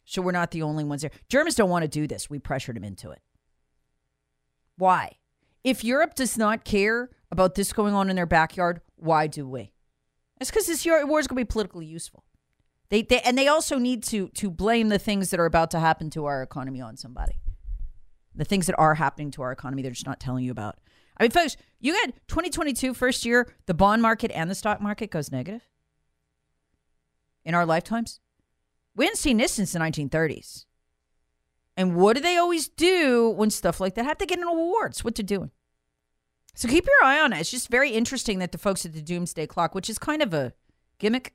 So 0.06 0.22
we're 0.22 0.32
not 0.32 0.52
the 0.52 0.62
only 0.62 0.84
ones 0.84 1.02
there. 1.02 1.12
Germans 1.30 1.56
don't 1.56 1.70
want 1.70 1.84
to 1.84 1.88
do 1.88 2.08
this. 2.08 2.30
We 2.30 2.40
pressured 2.40 2.76
them 2.76 2.84
into 2.84 3.12
it. 3.12 3.22
Why? 4.78 5.18
If 5.64 5.84
Europe 5.84 6.16
does 6.16 6.38
not 6.38 6.66
care 6.66 7.10
about 7.32 7.56
this 7.56 7.74
going 7.74 7.94
on 7.94 8.10
in 8.10 8.16
their 8.16 8.26
backyard, 8.26 8.82
why 8.96 9.28
do 9.28 9.48
we? 9.48 9.74
It's 10.40 10.50
because 10.50 10.66
this 10.66 10.86
war 10.86 11.20
is 11.20 11.28
going 11.28 11.38
to 11.38 11.46
be 11.46 11.46
politically 11.46 11.86
useful. 11.86 12.24
They, 12.92 13.04
they 13.04 13.22
and 13.22 13.38
they 13.38 13.48
also 13.48 13.80
need 13.80 14.04
to 14.04 14.28
to 14.30 14.52
blame 14.52 14.90
the 14.90 15.00
things 15.00 15.32
that 15.32 15.40
are 15.40 15.46
about 15.46 15.72
to 15.72 15.80
happen 15.80 16.10
to 16.12 16.26
our 16.26 16.44
economy 16.44 16.82
on 16.82 16.98
somebody. 16.98 17.40
The 18.36 18.46
things 18.46 18.68
that 18.68 18.76
are 18.78 18.96
happening 18.96 19.32
to 19.32 19.42
our 19.42 19.52
economy, 19.52 19.82
they're 19.82 19.92
just 19.92 20.06
not 20.06 20.20
telling 20.20 20.44
you 20.44 20.52
about. 20.52 20.78
I 21.18 21.24
mean, 21.24 21.32
folks, 21.32 21.56
you 21.80 21.94
had 21.96 22.14
2022 22.28 22.94
first 22.94 23.26
year, 23.26 23.54
the 23.66 23.74
bond 23.74 24.02
market 24.02 24.32
and 24.32 24.50
the 24.50 24.56
stock 24.56 24.82
market 24.82 25.10
goes 25.10 25.32
negative 25.32 25.62
in 27.46 27.56
our 27.56 27.66
lifetimes. 27.66 28.20
We 28.96 29.06
hadn't 29.06 29.18
seen 29.18 29.38
this 29.38 29.54
since 29.54 29.72
the 29.72 29.80
1930s. 29.80 30.66
And 31.78 31.96
what 31.96 32.18
do 32.18 32.22
they 32.22 32.38
always 32.38 32.68
do 32.68 33.30
when 33.30 33.50
stuff 33.50 33.80
like 33.80 33.96
that 33.96 34.06
have 34.06 34.18
to 34.18 34.26
get 34.26 34.40
an 34.40 34.46
awards? 34.46 35.04
What 35.04 35.16
they're 35.16 35.24
doing. 35.24 35.52
So 36.56 36.68
keep 36.68 36.86
your 36.86 37.08
eye 37.08 37.22
on 37.22 37.32
it. 37.32 37.40
It's 37.40 37.52
just 37.52 37.70
very 37.70 37.92
interesting 37.92 38.40
that 38.40 38.52
the 38.52 38.58
folks 38.58 38.86
at 38.86 38.94
the 38.94 39.02
Doomsday 39.02 39.48
Clock, 39.48 39.74
which 39.74 39.90
is 39.90 39.98
kind 39.98 40.22
of 40.22 40.34
a 40.34 40.54
gimmick, 41.00 41.34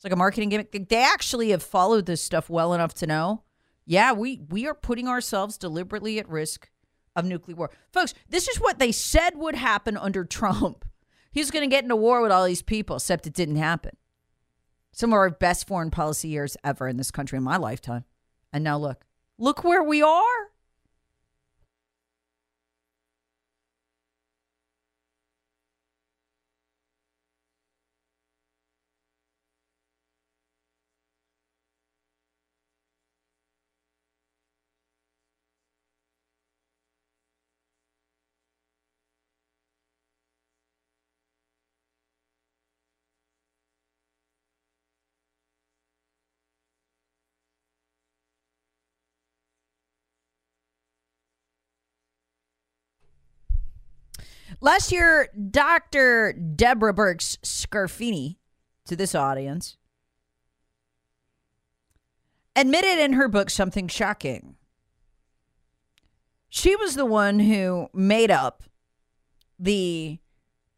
it's 0.00 0.04
like 0.06 0.14
a 0.14 0.16
marketing 0.16 0.48
gimmick. 0.48 0.88
They 0.88 1.04
actually 1.04 1.50
have 1.50 1.62
followed 1.62 2.06
this 2.06 2.22
stuff 2.22 2.48
well 2.48 2.72
enough 2.72 2.94
to 2.94 3.06
know, 3.06 3.42
yeah, 3.84 4.12
we 4.14 4.40
we 4.48 4.66
are 4.66 4.72
putting 4.72 5.06
ourselves 5.06 5.58
deliberately 5.58 6.18
at 6.18 6.26
risk 6.26 6.70
of 7.14 7.26
nuclear 7.26 7.54
war, 7.54 7.70
folks. 7.92 8.14
This 8.26 8.48
is 8.48 8.58
what 8.58 8.78
they 8.78 8.92
said 8.92 9.36
would 9.36 9.56
happen 9.56 9.98
under 9.98 10.24
Trump. 10.24 10.86
He's 11.30 11.50
going 11.50 11.68
to 11.68 11.70
get 11.70 11.82
into 11.82 11.96
war 11.96 12.22
with 12.22 12.32
all 12.32 12.46
these 12.46 12.62
people, 12.62 12.96
except 12.96 13.26
it 13.26 13.34
didn't 13.34 13.56
happen. 13.56 13.94
Some 14.90 15.10
of 15.10 15.18
our 15.18 15.28
best 15.28 15.66
foreign 15.66 15.90
policy 15.90 16.28
years 16.28 16.56
ever 16.64 16.88
in 16.88 16.96
this 16.96 17.10
country 17.10 17.36
in 17.36 17.44
my 17.44 17.58
lifetime. 17.58 18.04
And 18.54 18.64
now 18.64 18.78
look, 18.78 19.04
look 19.36 19.64
where 19.64 19.82
we 19.82 20.00
are. 20.00 20.49
Last 54.62 54.92
year, 54.92 55.28
Dr. 55.50 56.34
Deborah 56.34 56.92
Birx 56.92 57.38
Scarfini, 57.38 58.36
to 58.84 58.94
this 58.94 59.14
audience, 59.14 59.78
admitted 62.54 62.98
in 62.98 63.14
her 63.14 63.26
book 63.26 63.48
something 63.48 63.88
shocking. 63.88 64.56
She 66.50 66.76
was 66.76 66.94
the 66.94 67.06
one 67.06 67.38
who 67.38 67.88
made 67.94 68.30
up 68.30 68.64
the 69.58 70.18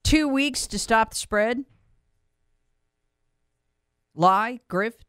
two 0.04 0.28
weeks 0.28 0.66
to 0.68 0.78
stop 0.78 1.10
the 1.10 1.16
spread 1.16 1.64
lie, 4.14 4.60
grift. 4.70 5.06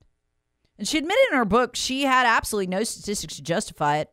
And 0.80 0.88
she 0.88 0.98
admitted 0.98 1.26
in 1.32 1.38
her 1.38 1.46
book 1.46 1.76
she 1.76 2.04
had 2.04 2.26
absolutely 2.26 2.68
no 2.68 2.84
statistics 2.84 3.36
to 3.36 3.44
justify 3.44 3.98
it. 3.98 4.10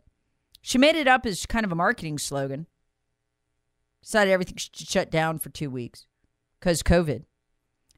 She 0.61 0.77
made 0.77 0.97
it 0.97 1.09
up 1.09 1.25
as 1.25 1.47
kind 1.47 1.65
of 1.65 1.73
a 1.73 1.77
marketing 1.77 2.19
slogan 2.19 2.67
decided 4.03 4.33
everything 4.33 4.57
should 4.57 4.77
shut 4.77 5.11
down 5.11 5.39
for 5.39 5.51
two 5.51 5.71
weeks 5.71 6.07
because 6.59 6.83
COVID. 6.83 7.25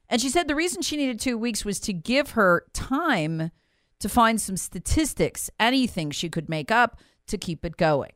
And 0.09 0.21
she 0.21 0.29
said 0.29 0.47
the 0.47 0.55
reason 0.55 0.81
she 0.81 0.97
needed 0.97 1.19
two 1.19 1.37
weeks 1.37 1.65
was 1.65 1.79
to 1.81 1.93
give 1.93 2.31
her 2.31 2.65
time 2.73 3.51
to 3.99 4.09
find 4.09 4.39
some 4.39 4.57
statistics, 4.57 5.49
anything 5.59 6.11
she 6.11 6.29
could 6.29 6.49
make 6.49 6.71
up 6.71 6.99
to 7.27 7.37
keep 7.37 7.63
it 7.65 7.77
going. 7.77 8.11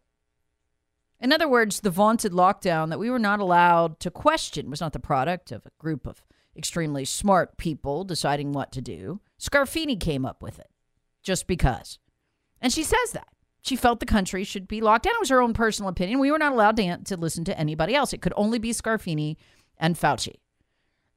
In 1.19 1.33
other 1.33 1.47
words, 1.47 1.79
the 1.79 1.89
vaunted 1.89 2.31
lockdown 2.31 2.89
that 2.89 2.99
we 2.99 3.09
were 3.09 3.17
not 3.17 3.39
allowed 3.39 3.99
to 4.01 4.11
question 4.11 4.69
was 4.69 4.81
not 4.81 4.93
the 4.93 4.99
product 4.99 5.51
of 5.51 5.65
a 5.65 5.71
group 5.79 6.05
of 6.05 6.23
extremely 6.55 7.05
smart 7.05 7.57
people 7.57 8.03
deciding 8.03 8.51
what 8.51 8.71
to 8.73 8.81
do. 8.81 9.21
Scarfini 9.39 9.99
came 9.99 10.25
up 10.25 10.43
with 10.43 10.59
it 10.59 10.69
just 11.23 11.47
because. 11.47 11.99
And 12.61 12.71
she 12.71 12.83
says 12.83 13.11
that. 13.13 13.27
She 13.61 13.75
felt 13.75 13.99
the 13.99 14.05
country 14.05 14.43
should 14.43 14.67
be 14.67 14.81
locked 14.81 15.03
down. 15.03 15.15
It 15.15 15.19
was 15.19 15.29
her 15.29 15.41
own 15.41 15.53
personal 15.53 15.89
opinion. 15.89 16.19
We 16.19 16.31
were 16.31 16.37
not 16.37 16.53
allowed 16.53 16.77
to, 16.77 16.97
to 16.97 17.17
listen 17.17 17.43
to 17.45 17.59
anybody 17.59 17.95
else. 17.95 18.13
It 18.13 18.21
could 18.21 18.33
only 18.35 18.59
be 18.59 18.71
Scarfini 18.71 19.35
and 19.77 19.95
Fauci. 19.95 20.35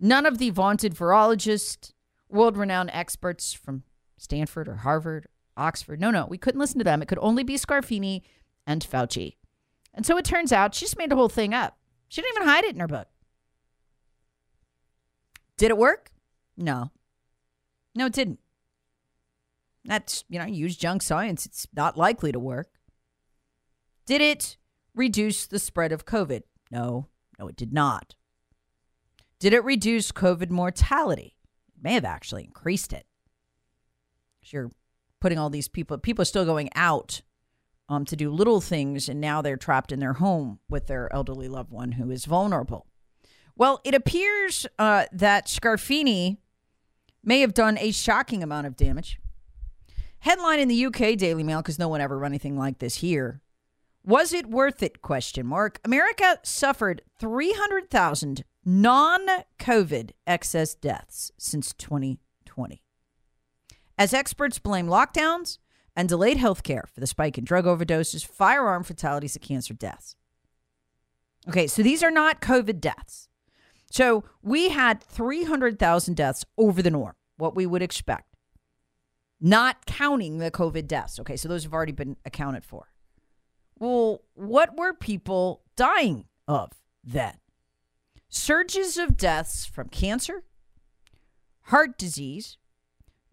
None 0.00 0.26
of 0.26 0.38
the 0.38 0.50
vaunted 0.50 0.94
virologists, 0.94 1.92
world 2.28 2.56
renowned 2.56 2.90
experts 2.92 3.52
from 3.52 3.84
Stanford 4.16 4.68
or 4.68 4.76
Harvard, 4.76 5.26
Oxford. 5.56 6.00
No, 6.00 6.10
no, 6.10 6.26
we 6.26 6.38
couldn't 6.38 6.60
listen 6.60 6.78
to 6.78 6.84
them. 6.84 7.02
It 7.02 7.08
could 7.08 7.18
only 7.20 7.42
be 7.42 7.56
Scarfini 7.56 8.22
and 8.66 8.82
Fauci. 8.84 9.36
And 9.92 10.06
so 10.06 10.16
it 10.16 10.24
turns 10.24 10.52
out 10.52 10.74
she 10.74 10.84
just 10.84 10.98
made 10.98 11.10
the 11.10 11.16
whole 11.16 11.28
thing 11.28 11.52
up. 11.52 11.76
She 12.08 12.22
didn't 12.22 12.36
even 12.36 12.48
hide 12.48 12.64
it 12.64 12.74
in 12.74 12.80
her 12.80 12.88
book. 12.88 13.08
Did 15.56 15.70
it 15.70 15.76
work? 15.78 16.10
No. 16.56 16.90
No, 17.94 18.06
it 18.06 18.12
didn't. 18.12 18.38
That's, 19.84 20.24
you 20.28 20.38
know, 20.38 20.44
use 20.44 20.76
junk 20.76 21.02
science. 21.02 21.46
It's 21.46 21.66
not 21.74 21.96
likely 21.96 22.32
to 22.32 22.38
work. 22.38 22.68
Did 24.06 24.20
it 24.20 24.56
reduce 24.94 25.46
the 25.46 25.58
spread 25.58 25.92
of 25.92 26.04
COVID? 26.04 26.42
No, 26.70 27.08
no, 27.38 27.48
it 27.48 27.56
did 27.56 27.72
not. 27.72 28.14
Did 29.38 29.52
it 29.52 29.64
reduce 29.64 30.12
COVID 30.12 30.50
mortality? 30.50 31.36
It 31.76 31.82
may 31.82 31.94
have 31.94 32.04
actually 32.04 32.44
increased 32.44 32.92
it. 32.92 33.06
You're 34.42 34.70
putting 35.20 35.38
all 35.38 35.50
these 35.50 35.68
people, 35.68 35.96
people 35.98 36.22
are 36.22 36.26
still 36.26 36.44
going 36.44 36.70
out 36.74 37.22
um, 37.88 38.04
to 38.06 38.16
do 38.16 38.30
little 38.30 38.60
things, 38.60 39.08
and 39.08 39.20
now 39.20 39.42
they're 39.42 39.56
trapped 39.56 39.92
in 39.92 40.00
their 40.00 40.14
home 40.14 40.60
with 40.68 40.86
their 40.86 41.12
elderly 41.12 41.48
loved 41.48 41.70
one 41.70 41.92
who 41.92 42.10
is 42.10 42.24
vulnerable. 42.24 42.86
Well, 43.56 43.80
it 43.84 43.94
appears 43.94 44.66
uh, 44.78 45.06
that 45.12 45.46
Scarfini 45.46 46.38
may 47.22 47.40
have 47.40 47.52
done 47.52 47.76
a 47.78 47.90
shocking 47.92 48.42
amount 48.42 48.66
of 48.66 48.76
damage. 48.76 49.19
Headline 50.20 50.60
in 50.60 50.68
the 50.68 50.86
UK 50.86 51.16
Daily 51.16 51.42
Mail, 51.42 51.60
because 51.60 51.78
no 51.78 51.88
one 51.88 52.00
ever 52.00 52.18
run 52.18 52.32
anything 52.32 52.56
like 52.56 52.78
this 52.78 52.96
here. 52.96 53.40
Was 54.04 54.32
it 54.32 54.46
worth 54.46 54.82
it? 54.82 55.02
Question 55.02 55.46
mark. 55.46 55.80
America 55.84 56.38
suffered 56.42 57.02
300,000 57.18 58.44
non-COVID 58.64 60.10
excess 60.26 60.74
deaths 60.74 61.32
since 61.38 61.72
2020. 61.74 62.82
As 63.98 64.14
experts 64.14 64.58
blame 64.58 64.86
lockdowns 64.86 65.58
and 65.96 66.08
delayed 66.08 66.36
health 66.36 66.62
care 66.62 66.84
for 66.92 67.00
the 67.00 67.06
spike 67.06 67.36
in 67.36 67.44
drug 67.44 67.64
overdoses, 67.64 68.26
firearm 68.26 68.84
fatalities, 68.84 69.36
and 69.36 69.44
cancer 69.44 69.74
deaths. 69.74 70.16
Okay, 71.48 71.66
so 71.66 71.82
these 71.82 72.02
are 72.02 72.10
not 72.10 72.40
COVID 72.40 72.80
deaths. 72.80 73.28
So 73.90 74.24
we 74.42 74.68
had 74.68 75.02
300,000 75.02 76.14
deaths 76.14 76.44
over 76.56 76.80
the 76.80 76.90
norm, 76.90 77.14
what 77.36 77.56
we 77.56 77.66
would 77.66 77.82
expect, 77.82 78.29
not 79.40 79.86
counting 79.86 80.38
the 80.38 80.50
COVID 80.50 80.86
deaths. 80.86 81.18
Okay, 81.20 81.36
so 81.36 81.48
those 81.48 81.64
have 81.64 81.72
already 81.72 81.92
been 81.92 82.16
accounted 82.24 82.64
for. 82.64 82.92
Well, 83.78 84.22
what 84.34 84.76
were 84.76 84.92
people 84.92 85.62
dying 85.76 86.26
of 86.46 86.72
then? 87.02 87.34
Surges 88.28 88.96
of 88.98 89.16
deaths 89.16 89.64
from 89.64 89.88
cancer, 89.88 90.44
heart 91.62 91.98
disease, 91.98 92.58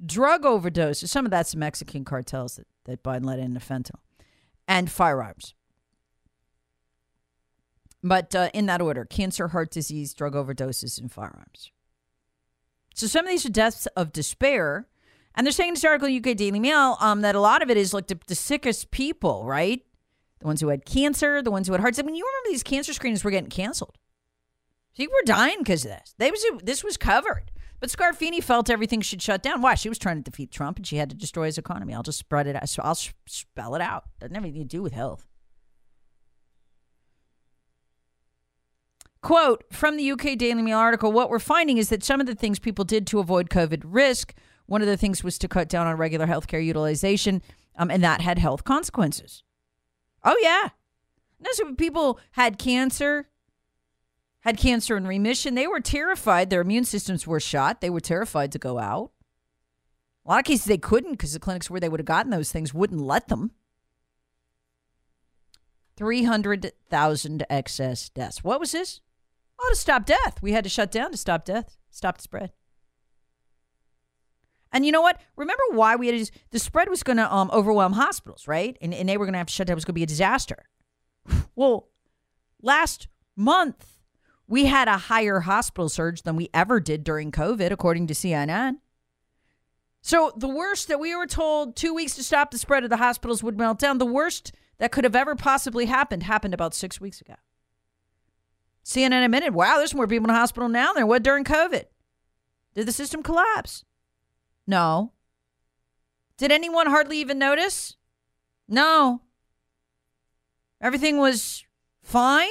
drug 0.04 0.44
overdoses. 0.44 1.10
Some 1.10 1.26
of 1.26 1.32
that's 1.32 1.52
the 1.52 1.58
Mexican 1.58 2.06
cartels 2.06 2.56
that, 2.56 2.68
that 2.86 3.04
Biden 3.04 3.26
let 3.26 3.40
in 3.40 3.54
the 3.54 3.60
fentanyl, 3.60 4.00
and 4.68 4.90
firearms. 4.90 5.54
But 8.04 8.34
uh, 8.34 8.50
in 8.54 8.68
that 8.68 8.82
order 8.82 9.06
cancer, 9.06 9.50
heart 9.50 9.72
disease, 9.72 10.14
drug 10.14 10.34
overdoses, 10.34 11.00
and 11.00 11.12
firearms. 11.12 11.72
So 12.94 13.06
some 13.08 13.26
of 13.26 13.30
these 13.30 13.46
are 13.46 13.50
deaths 13.50 13.86
of 13.96 14.14
despair. 14.14 14.88
And 15.38 15.46
they're 15.46 15.52
saying 15.52 15.70
in 15.70 15.74
this 15.76 15.86
article, 15.86 16.10
UK 16.14 16.36
Daily 16.36 16.60
Mail, 16.60 16.98
um, 17.00 17.22
that 17.22 17.36
a 17.36 17.40
lot 17.40 17.62
of 17.62 17.70
it 17.70 17.78
is 17.78 17.94
like 17.94 18.08
the, 18.08 18.20
the, 18.26 18.34
sickest 18.34 18.90
people, 18.90 19.46
right? 19.46 19.84
The 20.40 20.48
ones 20.48 20.62
who 20.62 20.70
had 20.70 20.84
cancer, 20.84 21.44
the 21.44 21.52
ones 21.52 21.68
who 21.68 21.74
had 21.74 21.80
hearts. 21.80 22.00
I 22.00 22.02
mean, 22.02 22.16
you 22.16 22.26
remember 22.26 22.50
these 22.50 22.64
cancer 22.64 22.92
screenings 22.92 23.24
were 23.24 23.30
getting 23.30 23.52
canceled. 23.52 23.98
People 24.96 25.14
were 25.14 25.26
dying 25.26 25.60
because 25.60 25.86
of 25.86 25.92
this. 25.92 26.16
They 26.18 26.32
was 26.32 26.44
this 26.64 26.84
was 26.84 26.98
covered. 26.98 27.52
But 27.80 27.90
Scarfini 27.90 28.44
felt 28.44 28.72
everything 28.72 29.02
should 29.02 29.22
shut 29.22 29.44
down. 29.44 29.62
Why? 29.62 29.76
She 29.76 29.90
was 29.90 30.00
trying 30.00 30.18
to 30.18 30.24
defeat 30.24 30.50
Trump 30.50 30.78
and 30.78 30.88
she 30.88 30.98
had 30.98 31.12
to 31.12 31.16
destroy 31.16 31.46
his 31.46 31.60
economy. 31.60 31.94
I'll 31.94 32.02
just 32.02 32.18
spread 32.18 32.48
it 32.48 32.56
out. 32.56 32.68
So 32.68 32.82
I'll 32.84 32.98
spell 33.28 33.76
it 33.76 33.82
out. 33.82 34.06
Doesn't 34.20 34.34
have 34.34 34.44
anything 34.44 34.64
to 34.64 34.68
do 34.68 34.82
with 34.82 34.94
health. 34.94 35.28
Quote 39.22 39.66
from 39.72 39.98
the 39.98 40.12
UK 40.12 40.38
Daily 40.38 40.64
Mail 40.64 40.80
article 40.80 41.12
What 41.12 41.30
we're 41.30 41.38
finding 41.38 41.78
is 41.78 41.90
that 41.90 42.04
some 42.04 42.20
of 42.20 42.26
the 42.26 42.34
things 42.34 42.58
people 42.58 42.86
did 42.86 43.06
to 43.08 43.20
avoid 43.20 43.50
COVID 43.50 43.84
risk, 43.86 44.34
one 44.68 44.82
of 44.82 44.88
the 44.88 44.98
things 44.98 45.24
was 45.24 45.38
to 45.40 45.48
cut 45.48 45.70
down 45.70 45.88
on 45.88 45.98
regular 45.98 46.28
healthcare 46.28 46.64
utilization, 46.64 47.42
um, 47.78 47.90
and 47.90 48.04
that 48.04 48.22
had 48.22 48.38
health 48.38 48.64
consequences. 48.64 49.44
Oh, 50.24 50.38
yeah. 50.42 50.70
No, 51.40 51.50
so 51.54 51.74
people 51.76 52.20
had 52.32 52.58
cancer, 52.58 53.30
had 54.42 54.58
cancer 54.58 54.98
in 54.98 55.08
remission. 55.08 55.56
They 55.56 55.68
were 55.68 55.80
terrified. 55.80 56.50
Their 56.50 56.62
immune 56.62 56.84
systems 56.84 57.26
were 57.26 57.40
shot. 57.40 57.82
They 57.82 57.90
were 57.90 58.00
terrified 58.00 58.52
to 58.52 58.60
go 58.60 58.78
out. 58.78 59.12
A 60.26 60.30
lot 60.30 60.40
of 60.40 60.46
cases 60.46 60.66
they 60.66 60.78
couldn't 60.78 61.12
because 61.12 61.34
the 61.34 61.40
clinics 61.40 61.70
where 61.70 61.80
they 61.80 61.88
would 61.88 62.02
have 62.02 62.06
gotten 62.06 62.32
those 62.32 62.52
things 62.52 62.74
wouldn't 62.74 63.02
let 63.02 63.30
them. 63.30 63.52
300,000 65.96 67.46
excess 67.50 68.10
deaths. 68.10 68.44
What 68.44 68.60
was 68.60 68.74
this? 68.74 69.02
Oh, 69.60 69.70
to 69.72 69.76
stop 69.80 70.06
death. 70.06 70.42
We 70.42 70.52
had 70.52 70.64
to 70.66 70.70
shut 70.70 70.92
down 70.92 71.12
to 71.12 71.18
stop 71.18 71.46
death, 71.46 71.78
stop 71.90 72.18
the 72.18 72.24
spread. 72.24 72.52
And 74.72 74.86
you 74.86 74.92
know 74.92 75.02
what? 75.02 75.20
Remember 75.36 75.64
why 75.72 75.96
we 75.96 76.08
had 76.08 76.26
to, 76.26 76.32
the 76.52 76.60
spread 76.60 76.90
was 76.90 77.04
going 77.04 77.18
to 77.18 77.34
um, 77.34 77.50
overwhelm 77.52 77.94
hospitals, 77.94 78.48
right? 78.48 78.78
And, 78.82 78.94
and 78.94 79.08
they 79.08 79.18
were 79.18 79.26
going 79.26 79.34
to 79.34 79.40
have 79.40 79.48
to 79.48 79.54
shut 79.54 79.68
down. 79.68 79.74
It 79.74 79.76
was 79.76 79.86
going 79.86 79.94
to 79.94 80.00
be 80.00 80.04
a 80.04 80.08
disaster. 80.08 80.66
Well, 81.56 81.90
last 82.62 83.08
month, 83.36 83.98
we 84.48 84.66
had 84.66 84.88
a 84.88 84.98
higher 84.98 85.40
hospital 85.42 85.90
surge 85.90 86.22
than 86.22 86.36
we 86.36 86.50
ever 86.54 86.80
did 86.80 87.04
during 87.04 87.32
COVID, 87.32 87.72
according 87.72 88.08
to 88.08 88.14
CNN. 88.14 88.78
So 90.02 90.32
the 90.38 90.48
worst 90.48 90.88
that 90.88 91.00
we 91.00 91.16
were 91.16 91.28
told 91.28 91.76
two 91.76 91.94
weeks 91.94 92.16
to 92.16 92.24
stop 92.24 92.52
the 92.52 92.58
spread 92.58 92.84
of 92.84 92.90
the 92.90 92.98
hospitals 92.98 93.44
would 93.44 93.58
melt 93.58 93.80
down, 93.80 93.98
the 93.98 94.06
worst 94.06 94.54
that 94.78 94.92
could 94.92 95.04
have 95.04 95.16
ever 95.16 95.36
possibly 95.36 95.86
happened 95.86 96.24
happened 96.24 96.54
about 96.54 96.74
six 96.74 97.02
weeks 97.02 97.20
ago. 97.20 97.36
CNN 98.86 99.26
admitted, 99.26 99.54
wow, 99.54 99.78
there's 99.78 99.94
more 99.94 100.08
people 100.08 100.30
in 100.30 100.34
the 100.34 100.40
hospital 100.40 100.70
now 100.70 100.94
than 100.94 100.96
there 100.96 101.06
was 101.06 101.20
during 101.20 101.44
COVID. 101.44 101.86
Did 102.74 102.88
the 102.88 102.94
system 102.94 103.22
collapse? 103.22 103.84
No. 104.68 105.14
Did 106.38 106.52
anyone 106.52 106.88
hardly 106.88 107.18
even 107.18 107.40
notice? 107.40 107.96
No. 108.68 109.22
Everything 110.82 111.18
was 111.18 111.66
fine? 112.04 112.50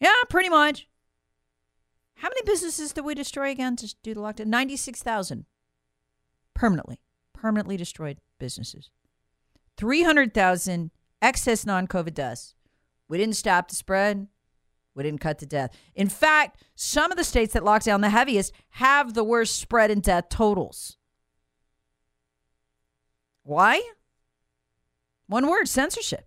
Yeah, 0.00 0.12
pretty 0.28 0.48
much. 0.48 0.88
How 2.16 2.28
many 2.28 2.42
businesses 2.44 2.92
did 2.92 3.04
we 3.04 3.14
destroy 3.14 3.50
again 3.50 3.76
to 3.76 3.94
do 4.02 4.14
the 4.14 4.20
lockdown? 4.20 4.46
96,000 4.46 5.44
permanently, 6.54 7.00
permanently 7.32 7.76
destroyed 7.76 8.18
businesses. 8.38 8.90
300,000 9.76 10.90
excess 11.20 11.66
non 11.66 11.86
COVID 11.86 12.14
deaths. 12.14 12.54
We 13.08 13.18
didn't 13.18 13.36
stop 13.36 13.68
the 13.68 13.74
spread. 13.74 14.28
We 14.94 15.02
didn't 15.02 15.20
cut 15.20 15.38
to 15.40 15.46
death. 15.46 15.76
In 15.94 16.08
fact, 16.08 16.62
some 16.74 17.10
of 17.10 17.18
the 17.18 17.24
states 17.24 17.52
that 17.54 17.64
locked 17.64 17.84
down 17.84 18.00
the 18.00 18.10
heaviest 18.10 18.52
have 18.70 19.14
the 19.14 19.24
worst 19.24 19.58
spread 19.60 19.90
in 19.90 20.00
death 20.00 20.28
totals. 20.28 20.96
Why? 23.42 23.82
One 25.26 25.48
word 25.48 25.68
censorship. 25.68 26.26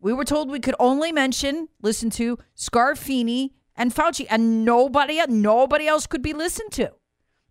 We 0.00 0.12
were 0.12 0.24
told 0.24 0.50
we 0.50 0.60
could 0.60 0.74
only 0.78 1.12
mention, 1.12 1.68
listen 1.80 2.10
to 2.10 2.38
Scarfini 2.56 3.50
and 3.76 3.94
Fauci, 3.94 4.26
and 4.28 4.64
nobody, 4.64 5.20
nobody 5.28 5.86
else 5.86 6.06
could 6.06 6.22
be 6.22 6.32
listened 6.32 6.72
to. 6.72 6.92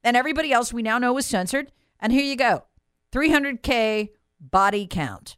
And 0.04 0.18
everybody 0.18 0.52
else 0.52 0.74
we 0.74 0.82
now 0.82 0.98
know 0.98 1.14
was 1.14 1.26
censored. 1.26 1.72
And 2.00 2.12
here 2.12 2.24
you 2.24 2.36
go 2.36 2.66
300K 3.12 4.10
body 4.40 4.88
count. 4.88 5.38